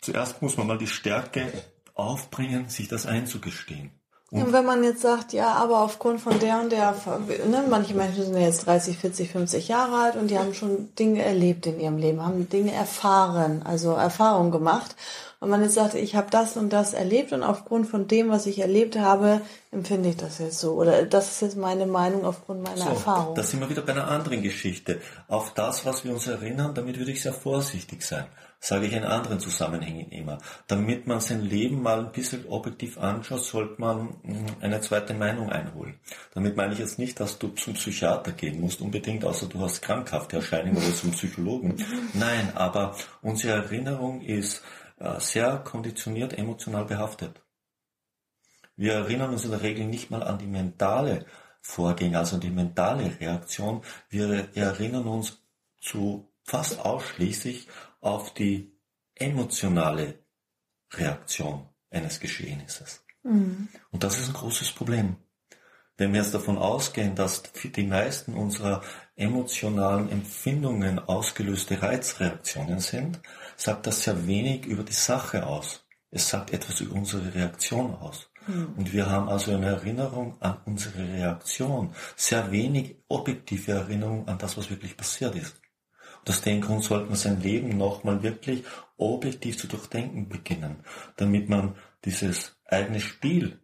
Zuerst 0.00 0.40
muss 0.40 0.56
man 0.56 0.66
mal 0.66 0.78
die 0.78 0.86
Stärke 0.86 1.52
aufbringen, 1.92 2.70
sich 2.70 2.88
das 2.88 3.04
einzugestehen. 3.04 3.90
Und 4.34 4.52
wenn 4.52 4.64
man 4.64 4.82
jetzt 4.82 5.02
sagt, 5.02 5.32
ja, 5.32 5.52
aber 5.52 5.80
aufgrund 5.80 6.20
von 6.20 6.40
der 6.40 6.60
und 6.60 6.72
der, 6.72 6.92
ne, 7.48 7.64
manche 7.70 7.94
Menschen 7.94 8.24
sind 8.24 8.36
jetzt 8.36 8.66
30, 8.66 8.98
40, 8.98 9.30
50 9.30 9.68
Jahre 9.68 9.96
alt 9.96 10.16
und 10.16 10.28
die 10.28 10.38
haben 10.38 10.54
schon 10.54 10.92
Dinge 10.96 11.22
erlebt 11.22 11.66
in 11.66 11.78
ihrem 11.78 11.98
Leben, 11.98 12.20
haben 12.20 12.48
Dinge 12.48 12.72
erfahren, 12.72 13.62
also 13.64 13.92
Erfahrungen 13.92 14.50
gemacht. 14.50 14.96
Und 15.38 15.50
man 15.50 15.62
jetzt 15.62 15.74
sagt, 15.74 15.94
ich 15.94 16.16
habe 16.16 16.28
das 16.30 16.56
und 16.56 16.72
das 16.72 16.94
erlebt 16.94 17.32
und 17.32 17.44
aufgrund 17.44 17.86
von 17.86 18.08
dem, 18.08 18.30
was 18.30 18.46
ich 18.46 18.58
erlebt 18.58 18.98
habe, 18.98 19.40
empfinde 19.70 20.08
ich 20.08 20.16
das 20.16 20.38
jetzt 20.38 20.58
so. 20.58 20.72
Oder 20.72 21.04
das 21.04 21.30
ist 21.30 21.42
jetzt 21.42 21.56
meine 21.56 21.86
Meinung 21.86 22.24
aufgrund 22.24 22.62
meiner 22.62 22.78
so, 22.82 22.88
Erfahrung. 22.88 23.36
Da 23.36 23.42
sind 23.44 23.60
wir 23.60 23.68
wieder 23.68 23.82
bei 23.82 23.92
einer 23.92 24.08
anderen 24.08 24.42
Geschichte. 24.42 25.00
Auf 25.28 25.54
das, 25.54 25.86
was 25.86 26.04
wir 26.04 26.12
uns 26.12 26.26
erinnern, 26.26 26.74
damit 26.74 26.98
würde 26.98 27.12
ich 27.12 27.22
sehr 27.22 27.34
vorsichtig 27.34 28.02
sein 28.02 28.26
sage 28.64 28.86
ich 28.86 28.94
in 28.94 29.04
anderen 29.04 29.40
Zusammenhängen 29.40 30.10
immer. 30.10 30.38
Damit 30.68 31.06
man 31.06 31.20
sein 31.20 31.42
Leben 31.42 31.82
mal 31.82 31.98
ein 31.98 32.12
bisschen 32.12 32.46
objektiv 32.46 32.96
anschaut, 32.96 33.44
sollte 33.44 33.78
man 33.78 34.16
hm, 34.22 34.46
eine 34.62 34.80
zweite 34.80 35.12
Meinung 35.12 35.50
einholen. 35.50 36.00
Damit 36.32 36.56
meine 36.56 36.72
ich 36.72 36.78
jetzt 36.78 36.98
nicht, 36.98 37.20
dass 37.20 37.38
du 37.38 37.48
zum 37.48 37.74
Psychiater 37.74 38.32
gehen 38.32 38.60
musst, 38.62 38.80
unbedingt, 38.80 39.22
außer 39.22 39.48
du 39.48 39.60
hast 39.60 39.82
krankhafte 39.82 40.36
Erscheinungen 40.36 40.78
oder 40.78 40.94
zum 40.94 41.10
Psychologen. 41.10 41.76
Nein, 42.14 42.56
aber 42.56 42.96
unsere 43.20 43.52
Erinnerung 43.64 44.22
ist 44.22 44.62
äh, 44.98 45.20
sehr 45.20 45.58
konditioniert, 45.58 46.32
emotional 46.38 46.86
behaftet. 46.86 47.42
Wir 48.76 48.94
erinnern 48.94 49.30
uns 49.30 49.44
in 49.44 49.50
der 49.50 49.62
Regel 49.62 49.84
nicht 49.84 50.10
mal 50.10 50.22
an 50.22 50.38
die 50.38 50.46
mentale 50.46 51.26
Vorgänge, 51.60 52.18
also 52.18 52.36
an 52.36 52.40
die 52.40 52.50
mentale 52.50 53.20
Reaktion. 53.20 53.82
Wir 54.08 54.48
erinnern 54.54 55.06
uns 55.06 55.42
zu 55.82 56.30
fast 56.44 56.80
ausschließlich 56.80 57.68
auf 58.04 58.34
die 58.34 58.72
emotionale 59.14 60.18
Reaktion 60.92 61.68
eines 61.90 62.20
Geschehnisses. 62.20 63.04
Mhm. 63.22 63.68
Und 63.90 64.04
das 64.04 64.18
ist 64.18 64.28
ein 64.28 64.34
großes 64.34 64.72
Problem. 64.72 65.16
Wenn 65.96 66.12
wir 66.12 66.20
jetzt 66.20 66.34
davon 66.34 66.58
ausgehen, 66.58 67.14
dass 67.14 67.42
die 67.42 67.86
meisten 67.86 68.34
unserer 68.34 68.82
emotionalen 69.14 70.10
Empfindungen 70.10 70.98
ausgelöste 70.98 71.80
Reizreaktionen 71.80 72.80
sind, 72.80 73.20
sagt 73.56 73.86
das 73.86 74.02
sehr 74.02 74.26
wenig 74.26 74.66
über 74.66 74.82
die 74.82 74.92
Sache 74.92 75.46
aus. 75.46 75.86
Es 76.10 76.28
sagt 76.28 76.52
etwas 76.52 76.80
über 76.80 76.96
unsere 76.96 77.32
Reaktion 77.32 77.94
aus. 77.94 78.28
Mhm. 78.46 78.74
Und 78.76 78.92
wir 78.92 79.08
haben 79.08 79.28
also 79.28 79.54
eine 79.54 79.66
Erinnerung 79.66 80.36
an 80.40 80.58
unsere 80.64 81.08
Reaktion, 81.08 81.94
sehr 82.16 82.50
wenig 82.50 82.96
objektive 83.08 83.72
Erinnerung 83.72 84.26
an 84.28 84.36
das, 84.38 84.56
was 84.58 84.68
wirklich 84.68 84.96
passiert 84.96 85.36
ist. 85.36 85.60
Aus 86.28 86.40
dem 86.40 86.60
Grund 86.60 86.82
sollte 86.82 87.06
man 87.06 87.16
sein 87.16 87.40
Leben 87.40 87.76
nochmal 87.76 88.22
wirklich 88.22 88.64
objektiv 88.96 89.58
zu 89.58 89.66
durchdenken 89.66 90.28
beginnen, 90.28 90.76
damit 91.16 91.48
man 91.48 91.74
dieses 92.04 92.56
eigene 92.66 93.00
Spiel, 93.00 93.60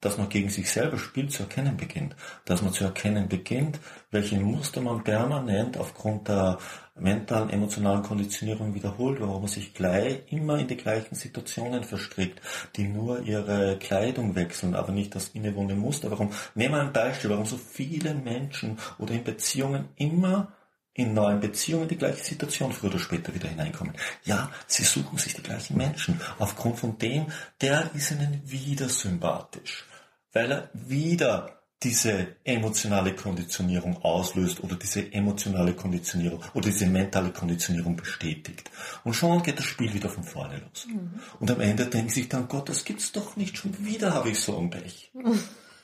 das 0.00 0.16
man 0.16 0.30
gegen 0.30 0.48
sich 0.48 0.70
selber 0.70 0.98
spielt, 0.98 1.30
zu 1.30 1.42
erkennen 1.42 1.76
beginnt. 1.76 2.16
Dass 2.46 2.62
man 2.62 2.72
zu 2.72 2.84
erkennen 2.84 3.28
beginnt, 3.28 3.78
welche 4.10 4.40
Muster 4.40 4.80
man 4.80 5.04
permanent 5.04 5.76
aufgrund 5.76 6.28
der 6.28 6.58
mentalen, 6.94 7.50
emotionalen 7.50 8.02
Konditionierung 8.02 8.74
wiederholt, 8.74 9.20
warum 9.20 9.42
man 9.42 9.50
sich 9.50 9.74
gleich 9.74 10.20
immer 10.32 10.58
in 10.58 10.68
die 10.68 10.76
gleichen 10.76 11.14
Situationen 11.14 11.84
verstrickt, 11.84 12.40
die 12.76 12.88
nur 12.88 13.20
ihre 13.22 13.78
Kleidung 13.78 14.34
wechseln, 14.34 14.74
aber 14.74 14.92
nicht 14.92 15.14
das 15.14 15.28
innewohnende 15.28 15.76
Muster. 15.76 16.10
Warum? 16.10 16.32
Nehmen 16.54 16.74
wir 16.74 16.80
ein 16.80 16.92
Beispiel, 16.92 17.30
warum 17.30 17.44
so 17.44 17.58
viele 17.58 18.14
Menschen 18.14 18.78
oder 18.98 19.12
in 19.12 19.24
Beziehungen 19.24 19.88
immer 19.96 20.52
in 21.00 21.14
neuen 21.14 21.40
Beziehungen 21.40 21.88
die 21.88 21.96
gleiche 21.96 22.22
Situation 22.22 22.72
früher 22.72 22.90
oder 22.90 22.98
später 22.98 23.34
wieder 23.34 23.48
hineinkommen. 23.48 23.94
Ja, 24.24 24.50
sie 24.66 24.84
suchen 24.84 25.18
sich 25.18 25.34
die 25.34 25.42
gleichen 25.42 25.76
Menschen. 25.76 26.20
Aufgrund 26.38 26.78
von 26.78 26.98
dem, 26.98 27.26
der 27.60 27.90
ist 27.94 28.10
ihnen 28.10 28.42
wieder 28.44 28.88
sympathisch. 28.88 29.84
Weil 30.32 30.52
er 30.52 30.70
wieder 30.74 31.60
diese 31.82 32.36
emotionale 32.44 33.14
Konditionierung 33.14 33.96
auslöst 34.04 34.62
oder 34.62 34.76
diese 34.76 35.10
emotionale 35.14 35.72
Konditionierung 35.72 36.42
oder 36.52 36.68
diese 36.68 36.86
mentale 36.86 37.30
Konditionierung 37.30 37.96
bestätigt. 37.96 38.70
Und 39.02 39.14
schon 39.14 39.42
geht 39.42 39.58
das 39.58 39.64
Spiel 39.64 39.94
wieder 39.94 40.10
von 40.10 40.22
vorne 40.22 40.58
los. 40.58 40.86
Mhm. 40.86 41.18
Und 41.40 41.50
am 41.50 41.60
Ende 41.60 41.86
denken 41.86 42.10
sich 42.10 42.28
dann, 42.28 42.48
Gott, 42.48 42.68
das 42.68 42.84
gibt's 42.84 43.12
doch 43.12 43.36
nicht, 43.36 43.56
schon 43.56 43.86
wieder 43.86 44.12
habe 44.12 44.28
ich 44.28 44.38
so 44.38 44.58
ein 44.58 44.68
Pech. 44.68 45.10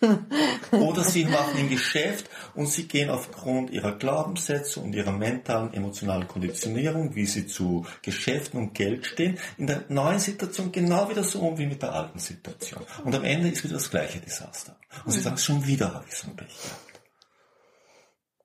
Oder 0.73 1.05
sie 1.05 1.25
machen 1.25 1.57
ein 1.59 1.69
Geschäft 1.69 2.29
und 2.55 2.69
sie 2.69 2.89
gehen 2.89 3.11
aufgrund 3.11 3.71
ihrer 3.71 3.93
Glaubenssätze 3.93 4.81
und 4.81 4.95
ihrer 4.95 5.13
mentalen, 5.13 5.73
emotionalen 5.73 6.29
Konditionierung, 6.29 7.15
wie 7.15 7.27
sie 7.27 7.47
zu 7.47 7.87
Geschäften 8.03 8.59
und 8.59 8.75
Geld 8.75 9.07
stehen, 9.07 9.39
in 9.59 9.67
der 9.67 9.85
neuen 9.89 10.19
Situation 10.19 10.73
genau 10.73 11.09
wieder 11.09 11.25
so 11.25 11.41
um 11.41 11.59
wie 11.59 11.67
mit 11.67 11.83
der 11.83 11.93
alten 11.93 12.19
Situation. 12.19 12.83
Und 13.05 13.15
am 13.15 13.25
Ende 13.25 13.49
ist 13.49 13.65
wieder 13.65 13.75
das 13.75 13.91
gleiche 13.91 14.21
Desaster. 14.21 14.77
Und 15.05 15.13
sie 15.13 15.21
sagen, 15.21 15.39
schon 15.39 15.67
wieder 15.67 15.93
habe 15.93 16.05
ich 16.09 16.15
so 16.15 16.29
ein 16.29 16.37
Pech. 16.37 16.47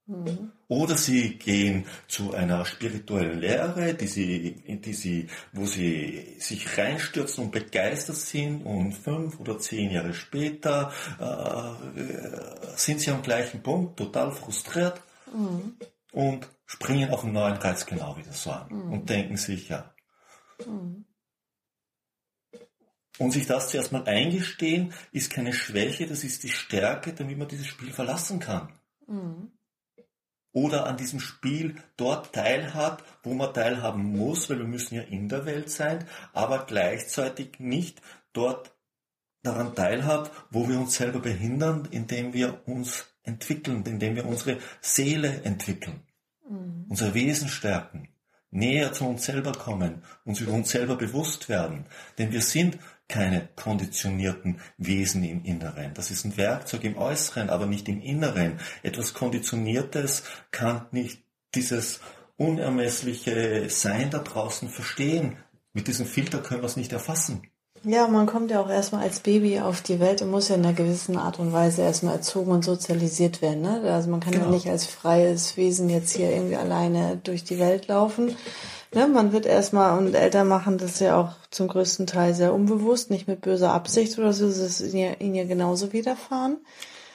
Mhm. 0.08 0.52
Oder 0.68 0.98
sie 0.98 1.38
gehen 1.38 1.86
zu 2.08 2.34
einer 2.34 2.66
spirituellen 2.66 3.40
Lehre, 3.40 3.94
die 3.94 4.08
sie, 4.08 4.80
die 4.82 4.94
sie, 4.94 5.28
wo 5.54 5.66
sie 5.66 6.36
sich 6.40 6.78
reinstürzen 6.78 7.46
und 7.46 7.52
begeistert 7.52 8.16
sind 8.16 8.64
und 8.64 8.94
fünf 8.94 9.40
oder 9.40 9.60
zehn 9.60 9.92
Jahre 9.92 10.14
später 10.14 10.92
äh, 11.20 12.76
sind 12.76 13.00
sie 13.00 13.12
am 13.12 13.22
gleichen 13.22 13.62
Punkt, 13.62 13.98
total 13.98 14.32
frustriert 14.32 15.02
mhm. 15.34 15.78
und 16.12 16.48
springen 16.66 17.12
auf 17.12 17.24
einen 17.24 17.34
neuen 17.34 17.58
Reiz 17.58 17.86
genau 17.86 18.18
wieder 18.18 18.34
so 18.34 18.52
an 18.52 18.68
mhm. 18.70 18.94
und 18.94 19.10
denken 19.10 19.38
sich, 19.38 19.70
ja. 19.70 19.94
Mhm. 20.66 21.06
Und 23.20 23.32
sich 23.32 23.46
das 23.46 23.70
zuerst 23.70 23.92
mal 23.92 24.06
eingestehen, 24.06 24.94
ist 25.12 25.32
keine 25.32 25.54
Schwäche, 25.54 26.08
das 26.08 26.24
ist 26.24 26.44
die 26.44 26.50
Stärke, 26.50 27.14
damit 27.14 27.38
man 27.38 27.48
dieses 27.48 27.68
Spiel 27.68 27.92
verlassen 27.92 28.40
kann. 28.40 28.74
Mhm 29.06 29.52
oder 30.54 30.88
an 30.88 30.98
diesem 30.98 31.20
Spiel 31.20 31.76
dort 31.98 32.34
teilhat, 32.34 33.04
wo 33.24 33.34
man 33.34 33.54
teilhaben 33.54 34.04
muss, 34.04 34.50
weil 34.50 34.60
wir 34.60 34.68
müssen 34.68 34.96
ja 34.96 35.02
in 35.02 35.30
der 35.30 35.46
Welt 35.46 35.70
sein, 35.70 36.06
aber 36.34 36.66
gleichzeitig 36.66 37.60
nicht 37.60 38.02
dort 38.34 38.74
daran 39.44 39.76
teilhat, 39.76 40.32
wo 40.50 40.68
wir 40.68 40.78
uns 40.80 40.96
selber 40.96 41.20
behindern, 41.20 41.88
indem 41.92 42.34
wir 42.34 42.68
uns 42.68 43.06
entwickeln, 43.24 43.84
indem 43.86 44.16
wir 44.16 44.26
unsere 44.26 44.58
Seele 44.82 45.44
entwickeln, 45.44 46.02
mhm. 46.48 46.86
unser 46.90 47.14
Wesen 47.14 47.48
stärken, 47.48 48.10
näher 48.50 48.94
zu 48.94 49.06
uns 49.06 49.26
selber 49.26 49.54
kommen, 49.54 50.04
uns 50.26 50.42
über 50.42 50.52
uns 50.52 50.70
selber 50.70 50.96
bewusst 50.96 51.50
werden. 51.50 51.86
Denn 52.18 52.32
wir 52.32 52.42
sind 52.42 52.78
keine 53.12 53.50
konditionierten 53.56 54.60
Wesen 54.78 55.24
im 55.24 55.44
Inneren. 55.44 55.94
Das 55.94 56.10
ist 56.10 56.26
ein 56.26 56.38
Werkzeug 56.38 56.84
im 56.86 56.98
Äußeren, 56.98 57.50
aber 57.50 57.66
nicht 57.66 57.88
im 57.90 58.02
Inneren. 58.02 58.60
Etwas 58.82 59.14
Konditioniertes 59.14 60.24
kann 60.52 60.88
nicht 60.92 61.22
dieses 61.54 62.00
unermessliche 62.38 63.70
Sein 63.70 64.10
da 64.10 64.20
draußen 64.20 64.70
verstehen. 64.70 65.38
Mit 65.74 65.88
diesem 65.88 66.06
Filter 66.06 66.40
können 66.40 66.62
wir 66.62 66.68
es 66.68 66.78
nicht 66.78 66.94
erfassen. 66.94 67.44
Ja, 67.84 68.08
man 68.08 68.28
kommt 68.28 68.52
ja 68.52 68.62
auch 68.62 68.70
erstmal 68.70 69.04
als 69.04 69.22
Baby 69.22 69.60
auf 69.60 69.82
die 69.82 70.00
Welt 70.00 70.22
und 70.22 70.30
muss 70.30 70.50
ja 70.50 70.56
in 70.56 70.64
einer 70.64 70.74
gewissen 70.74 71.18
Art 71.18 71.40
und 71.40 71.52
Weise 71.52 71.82
erstmal 71.82 72.16
erzogen 72.16 72.52
und 72.52 72.64
sozialisiert 72.64 73.42
werden. 73.42 73.62
Ne? 73.62 73.82
Also 73.92 74.10
man 74.10 74.20
kann 74.20 74.34
genau. 74.34 74.46
ja 74.46 74.52
nicht 74.52 74.68
als 74.68 74.86
freies 74.86 75.58
Wesen 75.58 75.90
jetzt 75.90 76.16
hier 76.16 76.32
irgendwie 76.32 76.58
alleine 76.58 77.20
durch 77.24 77.44
die 77.44 77.58
Welt 77.58 77.88
laufen, 77.88 78.36
Ne, 78.94 79.08
man 79.08 79.32
wird 79.32 79.46
erstmal, 79.46 79.98
und 79.98 80.14
Eltern 80.14 80.48
machen 80.48 80.78
das 80.78 81.00
ja 81.00 81.16
auch 81.16 81.34
zum 81.50 81.70
größten 81.70 82.08
Teil 82.08 82.34
sehr 82.34 82.54
unbewusst, 82.54 83.10
nicht 83.10 83.28
mit 83.28 83.42
böser 83.42 83.72
Absicht 83.72 84.18
oder 84.20 84.34
so, 84.34 84.48
das 84.48 84.58
ist 84.58 84.94
ihnen 84.94 85.12
ja, 85.12 85.14
ihnen 85.20 85.36
ja 85.36 85.46
genauso 85.46 85.94
widerfahren. 85.94 86.58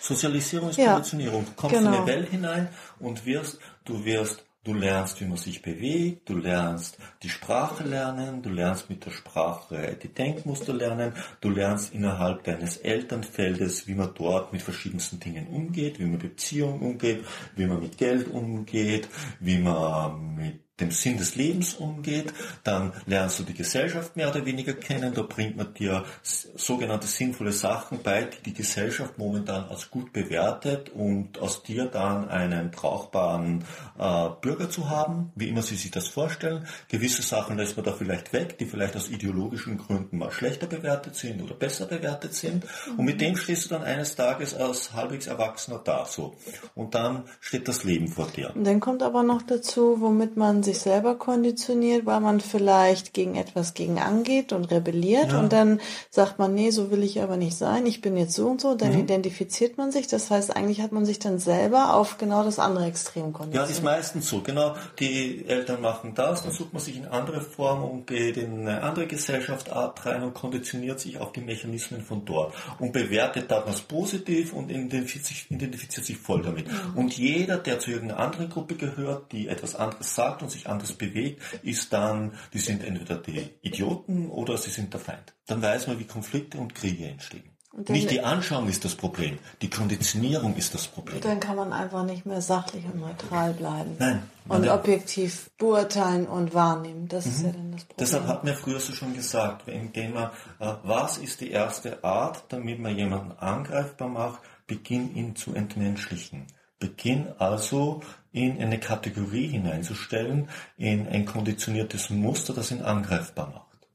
Sozialisierung 0.00 0.70
ist 0.70 0.78
ja, 0.78 0.94
Konditionierung. 0.94 1.44
Du 1.44 1.52
kommst 1.54 1.76
genau. 1.76 1.90
in 1.90 1.96
eine 1.96 2.06
Welt 2.06 2.28
hinein 2.30 2.68
und 2.98 3.26
wirst, 3.26 3.58
du 3.84 4.04
wirst 4.04 4.46
Du 4.66 4.74
lernst, 4.74 5.20
wie 5.20 5.26
man 5.26 5.36
sich 5.36 5.62
bewegt, 5.62 6.28
du 6.28 6.36
lernst 6.36 6.98
die 7.22 7.28
Sprache 7.28 7.84
lernen, 7.84 8.42
du 8.42 8.50
lernst 8.50 8.90
mit 8.90 9.06
der 9.06 9.12
Sprache 9.12 9.96
die 10.02 10.08
Denkmuster 10.08 10.72
lernen, 10.72 11.12
du 11.40 11.50
lernst 11.50 11.94
innerhalb 11.94 12.42
deines 12.42 12.76
Elternfeldes, 12.76 13.86
wie 13.86 13.94
man 13.94 14.10
dort 14.16 14.52
mit 14.52 14.62
verschiedensten 14.62 15.20
Dingen 15.20 15.46
umgeht, 15.46 16.00
wie 16.00 16.06
man 16.06 16.18
Beziehungen 16.18 16.80
umgeht, 16.80 17.24
wie 17.54 17.66
man 17.66 17.78
mit 17.78 17.96
Geld 17.96 18.26
umgeht, 18.26 19.08
wie 19.38 19.58
man 19.58 20.34
mit 20.34 20.65
dem 20.80 20.90
Sinn 20.90 21.16
des 21.16 21.36
Lebens 21.36 21.74
umgeht, 21.74 22.32
dann 22.62 22.92
lernst 23.06 23.38
du 23.38 23.44
die 23.44 23.54
Gesellschaft 23.54 24.16
mehr 24.16 24.28
oder 24.30 24.44
weniger 24.44 24.74
kennen, 24.74 25.14
da 25.14 25.22
bringt 25.22 25.56
man 25.56 25.72
dir 25.72 26.04
sogenannte 26.22 27.06
sinnvolle 27.06 27.52
Sachen 27.52 28.02
bei, 28.02 28.24
die 28.24 28.42
die 28.42 28.54
Gesellschaft 28.54 29.16
momentan 29.16 29.64
als 29.68 29.90
gut 29.90 30.12
bewertet 30.12 30.90
und 30.90 31.38
aus 31.38 31.62
dir 31.62 31.86
dann 31.86 32.28
einen 32.28 32.70
brauchbaren 32.70 33.64
äh, 33.98 34.28
Bürger 34.40 34.68
zu 34.68 34.90
haben, 34.90 35.32
wie 35.34 35.48
immer 35.48 35.62
sie 35.62 35.76
sich 35.76 35.90
das 35.90 36.08
vorstellen. 36.08 36.66
Gewisse 36.88 37.22
Sachen 37.22 37.56
lässt 37.56 37.76
man 37.76 37.86
da 37.86 37.92
vielleicht 37.92 38.32
weg, 38.32 38.58
die 38.58 38.66
vielleicht 38.66 38.96
aus 38.96 39.08
ideologischen 39.08 39.78
Gründen 39.78 40.18
mal 40.18 40.30
schlechter 40.30 40.66
bewertet 40.66 41.16
sind 41.16 41.42
oder 41.42 41.54
besser 41.54 41.86
bewertet 41.86 42.34
sind 42.34 42.64
und 42.96 43.04
mit 43.04 43.20
dem 43.20 43.36
stehst 43.36 43.66
du 43.66 43.68
dann 43.70 43.82
eines 43.82 44.14
Tages 44.14 44.54
als 44.54 44.92
halbwegs 44.92 45.26
Erwachsener 45.26 45.80
da, 45.82 46.04
so. 46.04 46.34
Und 46.74 46.94
dann 46.94 47.24
steht 47.40 47.66
das 47.68 47.84
Leben 47.84 48.08
vor 48.08 48.26
dir. 48.28 48.54
Und 48.54 48.64
dann 48.64 48.80
kommt 48.80 49.02
aber 49.02 49.22
noch 49.22 49.42
dazu, 49.42 50.00
womit 50.00 50.36
man 50.36 50.62
sich 50.66 50.78
selber 50.78 51.14
konditioniert, 51.14 52.04
weil 52.04 52.20
man 52.20 52.40
vielleicht 52.40 53.14
gegen 53.14 53.36
etwas 53.36 53.72
gegen 53.72 53.98
angeht 53.98 54.52
und 54.52 54.70
rebelliert 54.70 55.32
ja. 55.32 55.40
und 55.40 55.52
dann 55.52 55.80
sagt 56.10 56.38
man, 56.38 56.54
nee, 56.54 56.70
so 56.70 56.90
will 56.90 57.02
ich 57.02 57.22
aber 57.22 57.38
nicht 57.38 57.56
sein, 57.56 57.86
ich 57.86 58.02
bin 58.02 58.16
jetzt 58.16 58.34
so 58.34 58.48
und 58.48 58.60
so, 58.60 58.74
dann 58.74 58.92
mhm. 58.92 59.00
identifiziert 59.00 59.78
man 59.78 59.90
sich. 59.90 60.06
Das 60.06 60.30
heißt, 60.30 60.54
eigentlich 60.54 60.82
hat 60.82 60.92
man 60.92 61.06
sich 61.06 61.18
dann 61.18 61.38
selber 61.38 61.94
auf 61.94 62.18
genau 62.18 62.44
das 62.44 62.58
andere 62.58 62.84
Extrem 62.84 63.32
konditioniert. 63.32 63.70
Ja, 63.70 63.76
ist 63.76 63.82
meistens 63.82 64.28
so, 64.28 64.40
genau. 64.40 64.74
Die 65.00 65.46
Eltern 65.46 65.80
machen 65.80 66.12
das, 66.14 66.42
dann 66.42 66.52
sucht 66.52 66.72
man 66.72 66.82
sich 66.82 66.96
in 66.96 67.06
andere 67.06 67.40
Form 67.40 67.82
und 67.82 68.06
geht 68.06 68.36
in 68.36 68.60
eine 68.68 68.82
andere 68.82 69.06
Gesellschaft 69.06 69.70
rein 69.72 70.22
und 70.22 70.34
konditioniert 70.34 71.00
sich 71.00 71.18
auf 71.18 71.32
die 71.32 71.40
Mechanismen 71.40 72.02
von 72.02 72.24
dort 72.24 72.54
und 72.78 72.92
bewertet 72.92 73.50
das 73.50 73.64
als 73.64 73.80
positiv 73.80 74.52
und 74.52 74.70
identifiziert 74.70 75.24
sich, 75.24 75.50
identifiziert 75.50 76.04
sich 76.04 76.18
voll 76.18 76.42
damit. 76.42 76.66
Mhm. 76.66 76.98
Und 76.98 77.16
jeder, 77.16 77.56
der 77.58 77.78
zu 77.78 77.90
irgendeiner 77.90 78.20
anderen 78.20 78.50
Gruppe 78.50 78.74
gehört, 78.74 79.32
die 79.32 79.48
etwas 79.48 79.76
anderes 79.76 80.14
sagt 80.14 80.42
und 80.42 80.50
sich 80.56 80.68
anders 80.68 80.92
bewegt, 80.92 81.42
ist 81.62 81.92
dann, 81.92 82.32
die 82.52 82.58
sind 82.58 82.82
entweder 82.82 83.16
die 83.16 83.50
Idioten 83.62 84.28
oder 84.30 84.56
sie 84.58 84.70
sind 84.70 84.92
der 84.92 85.00
Feind. 85.00 85.34
Dann 85.46 85.62
weiß 85.62 85.86
man, 85.86 85.98
wie 85.98 86.04
Konflikte 86.04 86.58
und 86.58 86.74
Kriege 86.74 87.06
entstehen. 87.06 87.56
Nicht 87.88 88.10
die 88.10 88.22
Anschauung 88.22 88.68
ist 88.68 88.86
das 88.86 88.94
Problem, 88.94 89.38
die 89.60 89.68
Konditionierung 89.68 90.56
ist 90.56 90.72
das 90.72 90.88
Problem. 90.88 91.20
Dann 91.20 91.40
kann 91.40 91.56
man 91.56 91.74
einfach 91.74 92.04
nicht 92.04 92.24
mehr 92.24 92.40
sachlich 92.40 92.84
und 92.86 93.00
neutral 93.00 93.52
bleiben. 93.52 93.96
Nein. 93.98 94.22
Und 94.48 94.66
objektiv 94.68 95.50
beurteilen 95.58 96.26
und 96.26 96.54
wahrnehmen. 96.54 97.06
Das 97.08 97.26
mhm. 97.26 97.32
ist 97.32 97.42
ja 97.42 97.52
dann 97.52 97.72
das 97.72 97.84
Problem. 97.84 97.96
Deshalb 97.98 98.26
hat 98.28 98.44
mir 98.44 98.54
früher 98.54 98.80
so 98.80 98.94
schon 98.94 99.12
gesagt, 99.12 99.68
indem 99.68 100.14
man, 100.14 100.30
äh, 100.58 100.72
was 100.84 101.18
ist 101.18 101.42
die 101.42 101.50
erste 101.50 102.02
Art, 102.02 102.44
damit 102.48 102.78
man 102.78 102.96
jemanden 102.96 103.32
angreifbar 103.32 104.08
macht, 104.08 104.40
beginn 104.66 105.14
ihn 105.14 105.36
zu 105.36 105.54
entmenschlichen. 105.54 106.46
Beginn 106.78 107.28
also 107.38 108.02
in 108.36 108.60
eine 108.60 108.78
Kategorie 108.78 109.48
hineinzustellen, 109.48 110.50
in 110.76 111.08
ein 111.08 111.24
konditioniertes 111.24 112.10
Muster, 112.10 112.52
das 112.52 112.70
ihn 112.70 112.82
angreifbar 112.82 113.48
macht. 113.48 113.88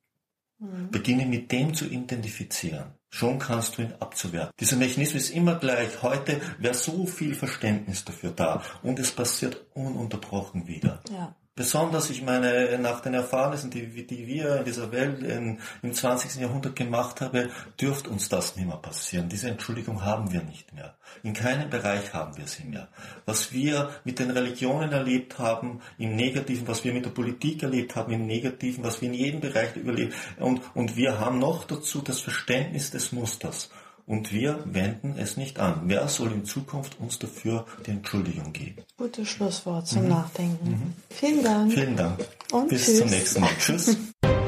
Mhm. 0.58 0.90
Beginne 0.90 1.28
mit 1.28 1.52
dem 1.52 1.76
zu 1.76 1.86
identifizieren. 1.86 2.96
Schon 3.10 3.38
kannst 3.38 3.78
du 3.78 3.84
ihn 3.84 3.94
abzuwerten. 4.00 4.52
Dieser 4.60 4.78
Mechanismus 4.78 5.24
ist 5.24 5.36
immer 5.36 5.56
gleich. 5.56 6.02
Heute 6.02 6.42
wäre 6.58 6.74
so 6.74 7.06
viel 7.06 7.36
Verständnis 7.36 8.04
dafür 8.04 8.32
da 8.32 8.64
und 8.82 8.98
es 8.98 9.12
passiert 9.12 9.64
ununterbrochen 9.76 10.68
wieder. 10.68 11.04
Ja. 11.12 11.36
Besonders, 11.62 12.10
ich 12.10 12.24
meine, 12.24 12.80
nach 12.80 13.02
den 13.02 13.14
Erfahrnissen, 13.14 13.70
die, 13.70 14.08
die 14.08 14.26
wir 14.26 14.56
in 14.56 14.66
dieser 14.66 14.92
Welt 14.92 15.22
in, 15.22 15.60
im 15.84 15.94
20. 15.94 16.42
Jahrhundert 16.42 16.76
gemacht 16.76 17.22
haben, 17.22 17.52
dürfte 17.80 18.10
uns 18.10 18.30
das 18.30 18.56
nicht 18.56 18.66
mehr 18.66 18.78
passieren. 18.78 19.30
Diese 19.30 19.48
Entschuldigung 19.48 20.04
haben 20.04 20.32
wir 20.32 20.42
nicht 20.42 20.74
mehr. 20.74 20.96
In 21.22 21.34
keinem 21.34 21.70
Bereich 21.70 22.16
haben 22.16 22.36
wir 22.36 22.48
sie 22.48 22.64
mehr. 22.64 22.88
Was 23.28 23.52
wir 23.52 23.92
mit 24.04 24.18
den 24.18 24.32
Religionen 24.32 24.92
erlebt 24.92 25.38
haben, 25.38 25.82
im 26.00 26.16
Negativen, 26.16 26.68
was 26.68 26.84
wir 26.84 26.94
mit 26.94 27.06
der 27.06 27.12
Politik 27.12 27.62
erlebt 27.62 27.96
haben, 27.96 28.12
im 28.12 28.26
Negativen, 28.26 28.84
was 28.84 29.00
wir 29.00 29.10
in 29.10 29.14
jedem 29.14 29.42
Bereich 29.42 29.76
überlebt, 29.76 30.16
und, 30.40 30.62
und 30.74 30.96
wir 30.96 31.20
haben 31.20 31.38
noch 31.38 31.66
dazu 31.66 32.02
das 32.02 32.22
Verständnis 32.22 32.90
des 32.90 33.12
Musters 33.12 33.70
und 34.12 34.34
wir 34.34 34.60
wenden 34.66 35.16
es 35.18 35.38
nicht 35.38 35.58
an. 35.58 35.84
Wer 35.86 36.06
soll 36.10 36.34
in 36.34 36.44
Zukunft 36.44 37.00
uns 37.00 37.18
dafür 37.18 37.66
die 37.86 37.92
Entschuldigung 37.92 38.52
geben? 38.52 38.84
Gutes 38.98 39.30
Schlusswort 39.30 39.88
zum 39.88 40.04
mhm. 40.04 40.10
Nachdenken. 40.10 40.70
Mhm. 40.70 40.94
Vielen 41.10 41.44
Dank. 41.44 41.72
Vielen 41.72 41.96
Dank. 41.96 42.20
Und 42.52 42.68
Bis 42.68 42.84
tschüss. 42.84 42.98
zum 43.00 43.10
nächsten 43.10 43.40
Mal. 43.40 43.50
Tschüss. 43.58 43.98